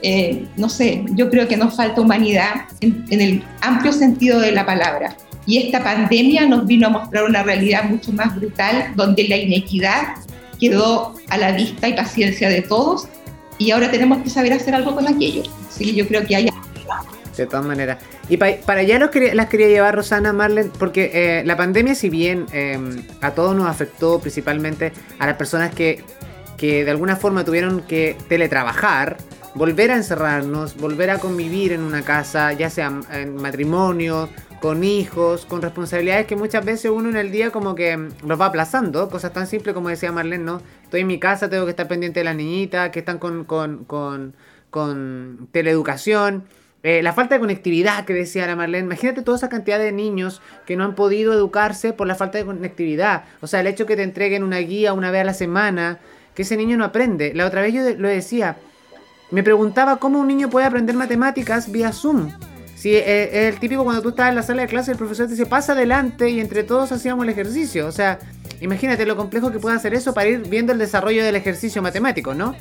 [0.02, 4.64] eh, no sé, yo creo que nos falta humanidad en, el amplio sentido de la
[4.64, 5.16] palabra.
[5.46, 10.16] Y esta pandemia nos vino a mostrar una realidad mucho más brutal, donde la inequidad
[10.58, 13.08] quedó a la vista y paciencia de todos,
[13.58, 15.42] y ahora tenemos que saber hacer algo con aquello.
[15.68, 16.48] Así yo creo que hay
[17.36, 17.98] de todas maneras.
[18.28, 22.46] Y para allá los las quería llevar Rosana Marlen, porque eh, la pandemia, si bien
[22.52, 26.02] em, a todos nos afectó, principalmente a las personas que,
[26.56, 29.18] que de alguna forma tuvieron que teletrabajar,
[29.54, 34.28] volver a encerrarnos, volver a convivir en una casa, ya sea en matrimonio,
[34.60, 38.46] con hijos, con responsabilidades que muchas veces uno en el día como que los va
[38.46, 40.62] aplazando, cosas tan simples como decía Marlene, ¿no?
[40.82, 43.84] Estoy en mi casa, tengo que estar pendiente de las niñitas que están con, con,
[43.84, 44.34] con,
[44.70, 46.44] con teleeducación.
[46.82, 48.84] Eh, la falta de conectividad que decía la Marlene.
[48.84, 52.44] Imagínate toda esa cantidad de niños que no han podido educarse por la falta de
[52.44, 53.24] conectividad.
[53.40, 55.98] O sea, el hecho que te entreguen una guía una vez a la semana,
[56.34, 57.34] que ese niño no aprende.
[57.34, 58.58] La otra vez yo lo decía,
[59.30, 62.30] me preguntaba cómo un niño puede aprender matemáticas vía Zoom.
[62.94, 65.46] Es el típico cuando tú estás en la sala de clase, el profesor te dice
[65.46, 67.86] pasa adelante y entre todos hacíamos el ejercicio.
[67.86, 68.18] O sea,
[68.60, 72.34] imagínate lo complejo que puede hacer eso para ir viendo el desarrollo del ejercicio matemático,
[72.34, 72.54] ¿no?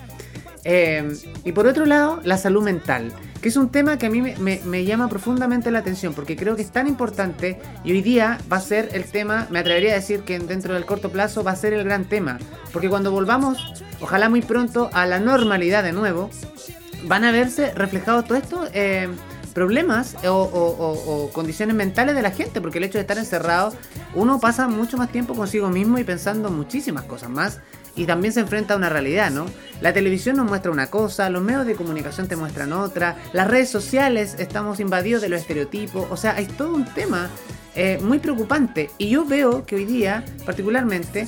[0.67, 4.21] Eh, y por otro lado, la salud mental, que es un tema que a mí
[4.21, 8.57] me, llama profundamente la atención, porque creo que es tan importante y hoy día va
[8.57, 11.55] a ser el tema, me atrevería a decir que dentro del corto plazo va a
[11.55, 12.39] ser el gran tema,
[12.73, 16.31] porque cuando volvamos, ojalá muy pronto, a la normalidad de nuevo,
[17.03, 18.67] van a verse reflejados todo esto.
[18.73, 19.07] Eh,
[19.56, 23.74] problemas o, condiciones mentales de la gente, porque el hecho de estar encerrado,
[24.13, 27.60] uno pasa mucho más tiempo consigo mismo y pensando muchísimas cosas más
[27.96, 29.46] y también se enfrenta a una realidad, ¿no?
[29.80, 33.70] La televisión nos muestra una cosa, los medios de comunicación te muestran otra, las redes
[33.70, 37.30] sociales estamos invadidos de los estereotipos, o sea, hay todo un tema
[37.76, 41.28] eh, muy preocupante y yo veo que hoy día, particularmente,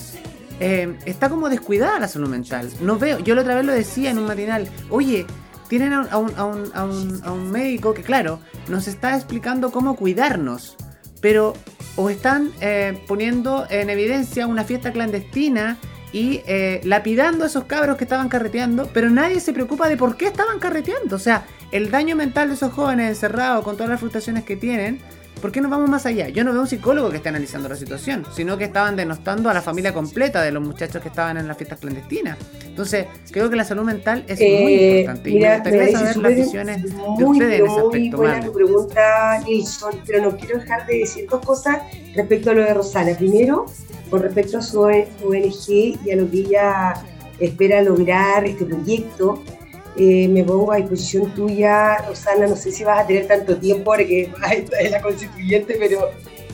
[0.59, 2.69] eh, está como descuidada la salud mental.
[2.81, 5.25] No veo, yo la otra vez lo decía en un matinal, oye,
[5.67, 9.71] tienen a un, a un, a un, a un médico que, claro, nos está explicando
[9.71, 10.75] cómo cuidarnos,
[11.21, 11.53] pero
[11.95, 15.77] o están eh, poniendo en evidencia una fiesta clandestina
[16.13, 20.15] y eh, lapidando a esos cabros que estaban carreteando, pero nadie se preocupa de por
[20.15, 21.15] qué estaban carreteando.
[21.15, 25.01] O sea, el daño mental de esos jóvenes encerrados con todas las frustraciones que tienen,
[25.39, 26.29] ¿por qué no vamos más allá?
[26.29, 29.53] Yo no veo un psicólogo que esté analizando la situación, sino que estaban denostando a
[29.53, 32.37] la familia completa de los muchachos que estaban en las fiestas clandestinas.
[32.65, 35.29] Entonces, creo que la salud mental es muy eh, importante.
[35.29, 38.17] y me gustaría saber las visiones de ustedes en ese aspecto.
[38.17, 41.79] Muy buena tu pregunta, Nilsson, pero no quiero dejar de decir dos cosas
[42.15, 43.15] respecto a lo de Rosana.
[43.17, 43.65] Primero,
[44.09, 46.93] con respecto a su ONG y a lo que ella
[47.39, 49.43] espera lograr este proyecto.
[49.99, 53.85] Eh, me pongo a disposición tuya, Rosana, no sé si vas a tener tanto tiempo
[53.85, 54.31] porque
[54.79, 56.11] es la constituyente, pero,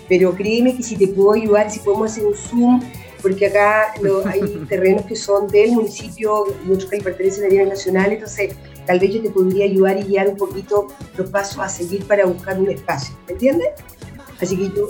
[0.07, 2.81] pero créeme que si te puedo ayudar, si podemos hacer un Zoom,
[3.21, 3.93] porque acá
[4.25, 9.13] hay terrenos que son del municipio otros que pertenecen a nivel nacional, entonces tal vez
[9.13, 12.69] yo te podría ayudar y guiar un poquito los pasos a seguir para buscar un
[12.69, 13.69] espacio, ¿me entiendes?
[14.39, 14.87] Así que yo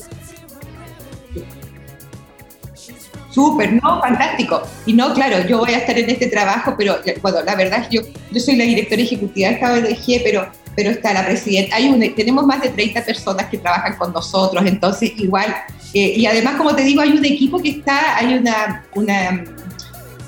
[3.33, 3.99] Súper, ¿no?
[3.99, 4.61] Fantástico.
[4.85, 7.87] Y no, claro, yo voy a estar en este trabajo, pero bueno, la verdad es
[7.87, 11.75] que yo, yo soy la directora ejecutiva de esta ONG, pero, pero está la presidenta.
[11.75, 15.55] Hay un, tenemos más de 30 personas que trabajan con nosotros, entonces igual.
[15.93, 19.43] Eh, y además, como te digo, hay un equipo que está, hay una, una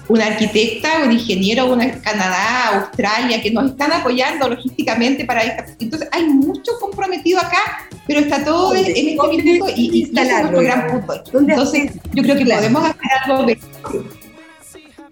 [0.07, 5.65] una arquitecta, un ingeniero, una Canadá, Australia, que nos están apoyando logísticamente para esta.
[5.79, 10.61] Entonces, hay mucho comprometido acá, pero está todo en, este minuto y, y es nuestro
[10.61, 11.23] gran punto.
[11.39, 13.57] Entonces, yo creo que podemos hacer algo de.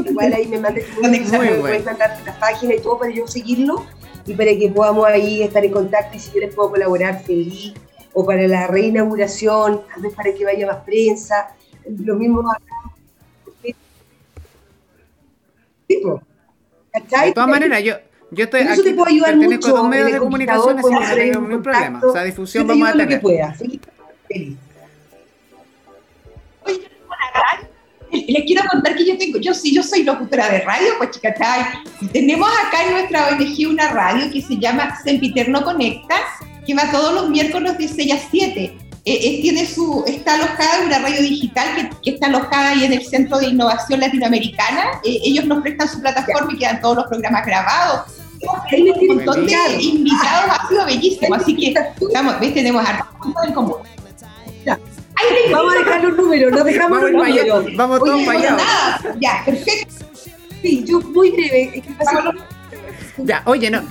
[0.06, 3.86] Igual ahí me mandes puedes mandar la página y todo para yo seguirlo
[4.26, 7.74] y para que podamos ahí estar en contacto y si yo les puedo colaborar feliz
[8.14, 11.56] o para la reinauguración, tal vez para que vaya más prensa
[11.88, 12.44] lo mismo
[15.88, 17.94] De todas maneras, yo,
[18.32, 21.42] yo estoy aquí, te puedo ayudar mucho, dos medios de comunicación, así que no tengo
[21.42, 22.02] ningún problema.
[22.04, 23.08] O sea, difusión vamos a tener.
[23.08, 23.56] Que pueda,
[28.10, 31.64] Les quiero contar que yo tengo, yo sí, yo soy locutora de radio, pues chicatay.
[32.12, 36.16] Tenemos acá en nuestra ONG una radio que se llama Sempiterno Conecta,
[36.66, 40.80] que va todos los miércoles de 6 a 7 eh, eh, tiene su, está alojada
[40.82, 45.00] en una radio digital que, está alojada ahí en el Centro de Innovación Latinoamericana.
[45.02, 48.17] Eh, ellos nos prestan su plataforma y quedan todos los programas grabados.
[48.72, 52.54] Hay un montón de invitados, ha sido bellísimo, así que estamos, ¿ves?
[52.54, 52.84] tenemos
[53.22, 53.78] puntos en común.
[55.52, 57.66] Vamos a dejar los números, no dejamos los números.
[57.76, 58.58] Vamos todos para allá.
[59.20, 60.06] Ya, perfecto.
[60.62, 61.84] Sí, yo muy breve.
[63.18, 63.82] Ya, oye, no,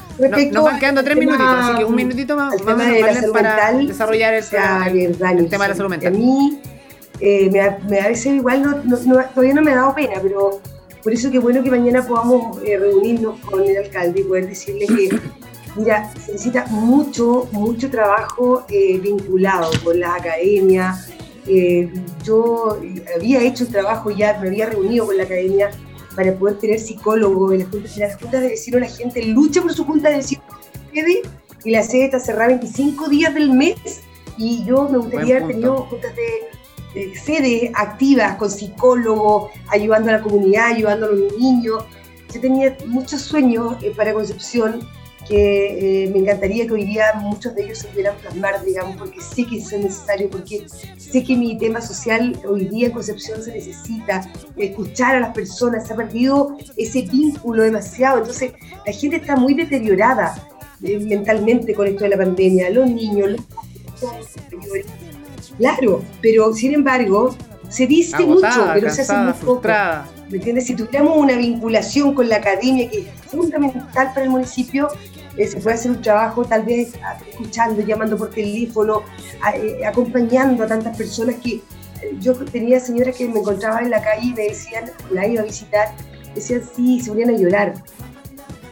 [0.52, 5.48] nos van quedando tres minutitos, así que un minutito más vamos a para desarrollar el,
[5.48, 6.14] tema de la salud mental.
[6.14, 6.60] A mí,
[7.20, 7.60] eh, me,
[8.00, 8.98] a veces igual no,
[9.34, 10.60] todavía no me ha dado pena, pero
[11.06, 14.86] Por eso que bueno que mañana podamos eh, reunirnos con el alcalde y poder decirle
[14.88, 15.20] que,
[15.76, 21.08] mira, se necesita mucho, mucho trabajo eh, vinculado con las academias.
[21.46, 21.92] Eh,
[22.24, 22.80] yo
[23.14, 25.70] había hecho un trabajo ya, me había reunido con la academia
[26.16, 29.72] para poder tener psicólogos en las juntas, las juntas de vecinos, la gente lucha por
[29.72, 30.44] su junta de vecinos
[31.64, 33.76] y la sede está cerrada 25 días del mes
[34.36, 36.65] y yo me gustaría haber tenido juntas de,
[37.14, 41.84] sede activas con psicólogos, ayudando a la comunidad, ayudando a los niños.
[42.32, 44.86] Yo tenía muchos sueños eh, para Concepción
[45.28, 49.20] que eh, me encantaría que hoy día muchos de ellos se pudieran plasmar, digamos, porque
[49.20, 50.66] sé que eso es necesario, porque
[50.96, 55.86] sé que mi tema social hoy día en Concepción se necesita, escuchar a las personas,
[55.86, 58.52] se ha perdido ese vínculo demasiado, entonces
[58.86, 60.48] la gente está muy deteriorada
[60.82, 63.40] eh, mentalmente con esto de la pandemia, los niños, los
[65.58, 67.34] Claro, pero sin embargo,
[67.68, 69.62] se dice mucho, pero se hace muy poco.
[70.28, 70.66] ¿Me entiendes?
[70.66, 74.88] Si tuviéramos una vinculación con la academia, que es fundamental para el municipio,
[75.36, 76.94] eh, se puede hacer un trabajo tal vez
[77.28, 79.02] escuchando, llamando por teléfono,
[79.54, 81.60] eh, acompañando a tantas personas que
[82.20, 85.44] yo tenía señoras que me encontraban en la calle y me decían, la iba a
[85.44, 85.88] visitar,
[86.34, 87.74] decían sí, se ponían a llorar,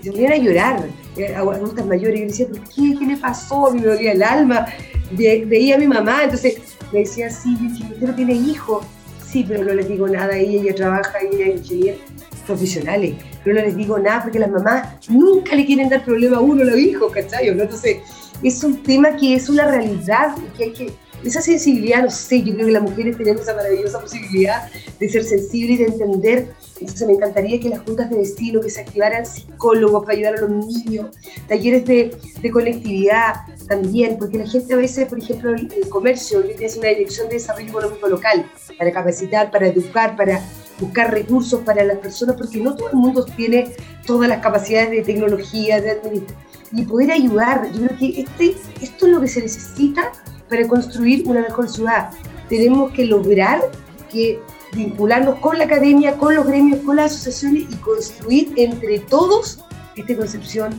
[0.03, 0.85] se ponían a llorar,
[1.17, 2.97] eh, adultas mayores, y yo decía, ¿por qué?
[2.99, 3.71] ¿Qué le pasó?
[3.71, 4.67] Me dolía el alma,
[5.13, 7.57] veía a mi mamá, entonces decía, sí,
[7.91, 8.85] usted no tiene hijos,
[9.25, 11.99] sí, pero no les digo nada, ella, ella trabaja, ella es ingeniera
[12.47, 16.41] profesionales, pero no les digo nada porque las mamás nunca le quieren dar problema a
[16.41, 17.49] uno a los hijos, ¿cachai?
[17.49, 17.99] Entonces,
[18.43, 20.93] es un tema que es una realidad que hay que
[21.25, 25.25] esa sensibilidad, no sé, yo creo que las mujeres tenemos esa maravillosa posibilidad de ser
[25.25, 26.49] sensibles y de entender.
[26.81, 30.41] Entonces me encantaría que las juntas de destino, que se activaran psicólogos para ayudar a
[30.43, 31.17] los niños,
[31.49, 33.35] talleres de, de conectividad
[33.69, 37.35] también, porque la gente a veces, por ejemplo, el, comercio, que tiene una dirección de
[37.35, 40.43] desarrollo económico local, para capacitar, para educar, para
[40.79, 43.73] buscar recursos para las personas, porque no todo el mundo tiene
[44.07, 47.71] todas las capacidades de tecnología, de administración, y poder ayudar.
[47.73, 50.11] Yo creo que este, esto es lo que se necesita
[50.55, 52.11] para construir una mejor ciudad.
[52.49, 53.61] Tenemos que lograr
[54.09, 54.39] que
[54.73, 59.65] vincularnos con la academia, con los gremios, con las asociaciones y construir entre todos
[59.97, 60.73] esta concepción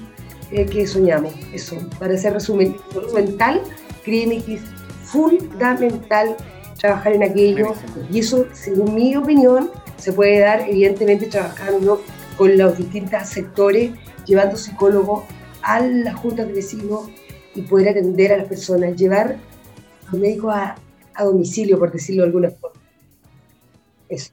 [0.51, 1.33] eh, que soñamos.
[1.53, 2.77] Eso, para hacer resumen
[3.13, 3.61] mental,
[4.05, 4.61] créeme que es
[5.03, 6.37] fundamental
[6.79, 7.73] trabajar en aquello
[8.09, 12.01] y eso, según mi opinión, se puede dar evidentemente trabajando
[12.37, 13.91] con los distintos sectores,
[14.25, 15.25] llevando psicólogos
[15.63, 17.09] a las juntas de vecinos
[17.55, 19.35] y poder atender a las personas, llevar
[20.13, 20.75] médico a,
[21.13, 22.79] a domicilio, por decirlo de alguna forma.
[24.09, 24.31] Eso.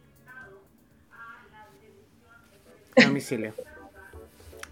[2.96, 3.54] A domicilio.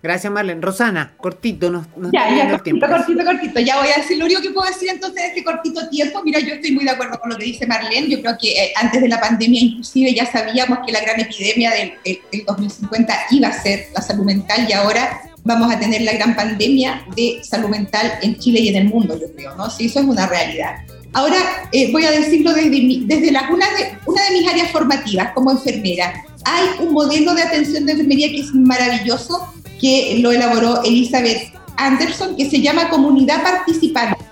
[0.03, 0.63] Gracias, Marlene.
[0.63, 3.61] Rosana, cortito, nos, ya, ya, cortito, cortito, cortito.
[3.61, 6.23] Ya voy a decir lo único que puedo decir entonces de este cortito tiempo.
[6.25, 8.09] Mira, yo estoy muy de acuerdo con lo que dice Marlene.
[8.09, 11.71] Yo creo que eh, antes de la pandemia, inclusive, ya sabíamos que la gran epidemia
[11.73, 16.13] del, del 2050 iba a ser la salud mental y ahora vamos a tener la
[16.13, 19.71] gran pandemia de salud mental en Chile y en el mundo, yo creo, ¿no?
[19.71, 20.77] Sí, eso es una realidad.
[21.13, 25.33] Ahora eh, voy a decirlo desde, desde la, una, de, una de mis áreas formativas
[25.33, 26.25] como enfermera.
[26.45, 32.37] Hay un modelo de atención de enfermería que es maravilloso, que lo elaboró Elizabeth Anderson,
[32.37, 34.25] que se llama comunidad participante.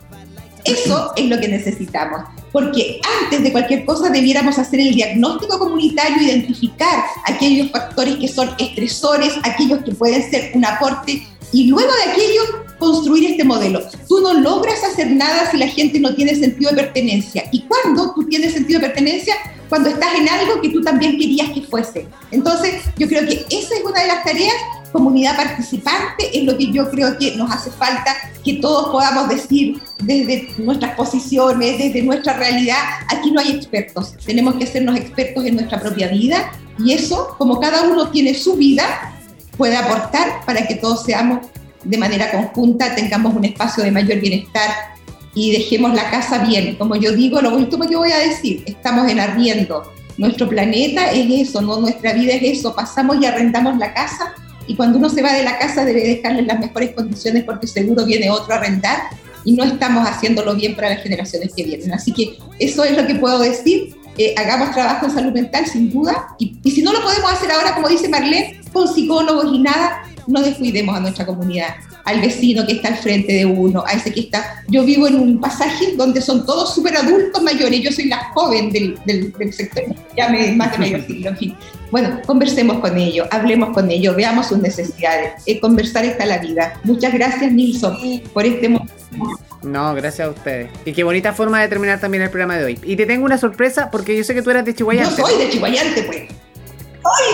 [0.64, 2.22] Eso es lo que necesitamos,
[2.53, 8.51] porque antes de cualquier cosa debiéramos hacer el diagnóstico comunitario, identificar aquellos factores que son
[8.59, 12.42] estresores, aquellos que pueden ser un aporte, y luego de aquello
[12.78, 13.80] construir este modelo.
[14.09, 17.44] Tú no logras hacer nada si la gente no tiene sentido de pertenencia.
[17.53, 19.34] ¿Y cuando tú tienes sentido de pertenencia?
[19.68, 22.07] Cuando estás en algo que tú también querías que fuese.
[22.30, 24.55] Entonces, yo creo que esa es una de las tareas
[24.93, 29.80] comunidad participante es lo que yo creo que nos hace falta que todos podamos decir
[30.03, 32.78] desde nuestras posiciones, desde nuestra realidad.
[33.09, 37.61] Aquí no hay expertos, tenemos que hacernos expertos en nuestra propia vida y eso, como
[37.61, 39.14] cada uno tiene su vida,
[39.57, 41.47] puede aportar para que todos seamos
[41.84, 44.70] de manera conjunta, tengamos un espacio de mayor bienestar
[45.34, 46.76] y dejemos la casa bien.
[46.76, 49.93] Como yo digo, lo último que voy a decir, estamos en arriendo.
[50.16, 52.74] Nuestro planeta es eso, no nuestra vida es eso.
[52.74, 54.34] Pasamos y arrendamos la casa
[54.68, 58.04] y cuando uno se va de la casa debe dejarle las mejores condiciones porque seguro
[58.04, 58.98] viene otro a rentar
[59.44, 61.92] y no estamos haciéndolo bien para las generaciones que vienen.
[61.92, 63.96] Así que eso es lo que puedo decir.
[64.36, 67.88] Hagamos trabajo en salud mental sin duda y, si no lo podemos hacer ahora, como
[67.88, 72.88] dice Marlene, con psicólogos y nada, no descuidemos a nuestra comunidad, al vecino que está
[72.88, 74.62] al frente de uno, a ese que está...
[74.68, 78.70] Yo vivo en un pasaje donde son todos súper adultos mayores, yo soy la joven
[78.70, 78.98] del,
[79.52, 79.84] sector,
[80.16, 81.56] ya me, más de medio siglo, en fin.
[81.90, 85.42] Bueno, conversemos con ellos, hablemos con ellos, veamos sus necesidades.
[85.46, 86.78] Eh, conversar está la vida.
[86.84, 87.96] Muchas gracias, Nilsson,
[88.32, 88.92] por este momento.
[89.68, 90.70] No, gracias a ustedes.
[90.84, 92.80] Y qué bonita forma de terminar también el programa de hoy.
[92.82, 95.16] Y te tengo una sorpresa porque yo sé que tú eras de Chihuayante.
[95.16, 96.22] Yo soy de Chihuayante, pues.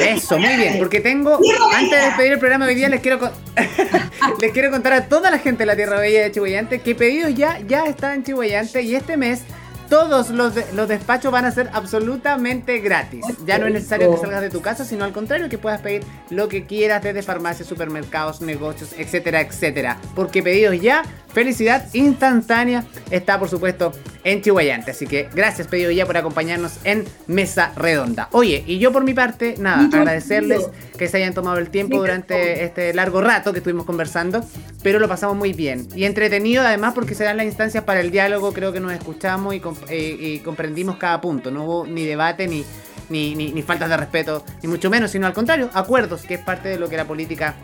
[0.02, 1.38] Eso, muy bien, porque tengo,
[1.74, 3.18] antes de despedir el programa de hoy día, les quiero,
[4.40, 7.34] les quiero contar a toda la gente de la Tierra Bella de Chihuayante que pedidos
[7.34, 9.42] ya, ya están en Chihuayante y este mes
[9.88, 13.24] todos los, los despachos van a ser absolutamente gratis.
[13.46, 16.02] Ya no es necesario que salgas de tu casa, sino al contrario, que puedas pedir
[16.30, 19.98] lo que quieras desde farmacias, supermercados, negocios, etcétera, etcétera.
[20.14, 23.92] Porque pedidos ya, felicidad instantánea está, por supuesto,
[24.24, 24.90] en Chihuayante.
[24.90, 28.28] Así que gracias, pedido ya, por acompañarnos en Mesa Redonda.
[28.32, 32.64] Oye, y yo por mi parte, nada, agradecerles que se hayan tomado el tiempo durante
[32.64, 34.44] este largo rato que estuvimos conversando,
[34.82, 35.88] pero lo pasamos muy bien.
[35.94, 39.54] Y entretenido además porque se dan las instancias para el diálogo, creo que nos escuchamos
[39.54, 41.50] y eh, y comprendimos cada punto.
[41.50, 42.64] No hubo ni debate ni,
[43.08, 46.40] ni, ni, ni faltas de respeto, ni mucho menos, sino al contrario, acuerdos, que es
[46.40, 47.54] parte de lo que la política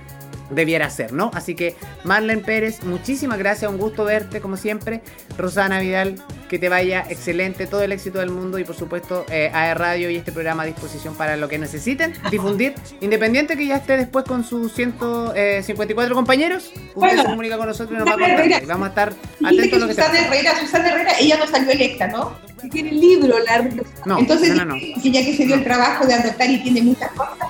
[0.50, 1.30] debiera ser, ¿no?
[1.34, 5.02] Así que Marlene Pérez, muchísimas gracias, un gusto verte como siempre.
[5.38, 6.16] Rosana Vidal,
[6.48, 10.10] que te vaya excelente, todo el éxito del mundo y por supuesto eh, a Radio
[10.10, 14.24] y este programa a disposición para lo que necesiten, difundir, independiente que ya esté después
[14.24, 18.66] con sus 154 compañeros, usted se comunica con nosotros y nos va a contar.
[18.66, 19.12] vamos a estar
[19.44, 22.34] atentos a lo que Susana Herrera, Susana Herrera, ella no salió electa, ¿no?
[22.70, 23.68] Tiene el libro, la...
[24.04, 27.10] No, Entonces, no, no, ya que se dio el trabajo de adoptar y tiene muchas
[27.12, 27.48] cosas,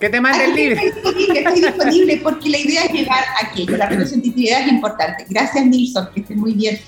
[0.00, 0.80] que te mande el libro.
[0.80, 3.76] Estoy disponible, porque la idea es llegar a aquello.
[3.76, 5.26] La representatividad es importante.
[5.28, 6.78] Gracias, Nilsson, que estés muy bien.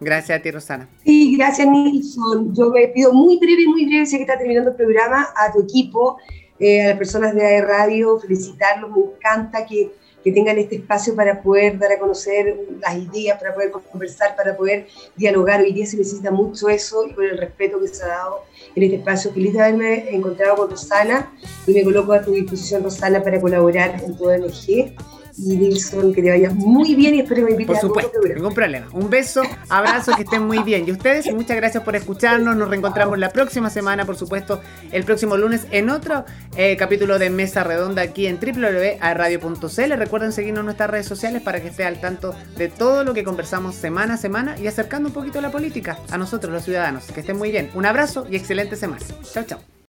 [0.00, 0.88] Gracias a ti, Rosana.
[1.04, 2.54] Sí, gracias, Nilsson.
[2.54, 5.62] Yo me pido muy breve, muy breve, sé que está terminando el programa, a tu
[5.62, 6.16] equipo,
[6.58, 8.90] eh, a las personas de AE Radio, felicitarlos.
[8.90, 9.92] Me encanta que,
[10.26, 14.56] que tengan este espacio para poder dar a conocer las ideas, para poder conversar, para
[14.56, 15.60] poder dialogar.
[15.60, 18.42] Hoy día se necesita mucho eso y con el respeto que se ha dado
[18.74, 19.32] en este espacio.
[19.32, 21.32] Feliz de haberme encontrado con Rosana
[21.64, 24.96] y me coloco a tu disposición, Rosana, para colaborar en tu ONG
[25.38, 28.54] y Nilsson, que te vayas muy bien y espero que me invites Por supuesto, ningún
[28.54, 28.86] problema.
[28.92, 30.86] Un beso, abrazo, que estén muy bien.
[30.86, 32.56] Y ustedes, muchas gracias por escucharnos.
[32.56, 34.60] Nos reencontramos la próxima semana, por supuesto,
[34.92, 36.24] el próximo lunes en otro
[36.56, 39.92] eh, capítulo de Mesa Redonda aquí en www.radio.cl.
[39.98, 43.24] Recuerden seguirnos en nuestras redes sociales para que esté al tanto de todo lo que
[43.24, 47.04] conversamos semana a semana y acercando un poquito la política a nosotros, los ciudadanos.
[47.12, 47.70] Que estén muy bien.
[47.74, 49.02] Un abrazo y excelente semana.
[49.32, 49.75] Chao, chao.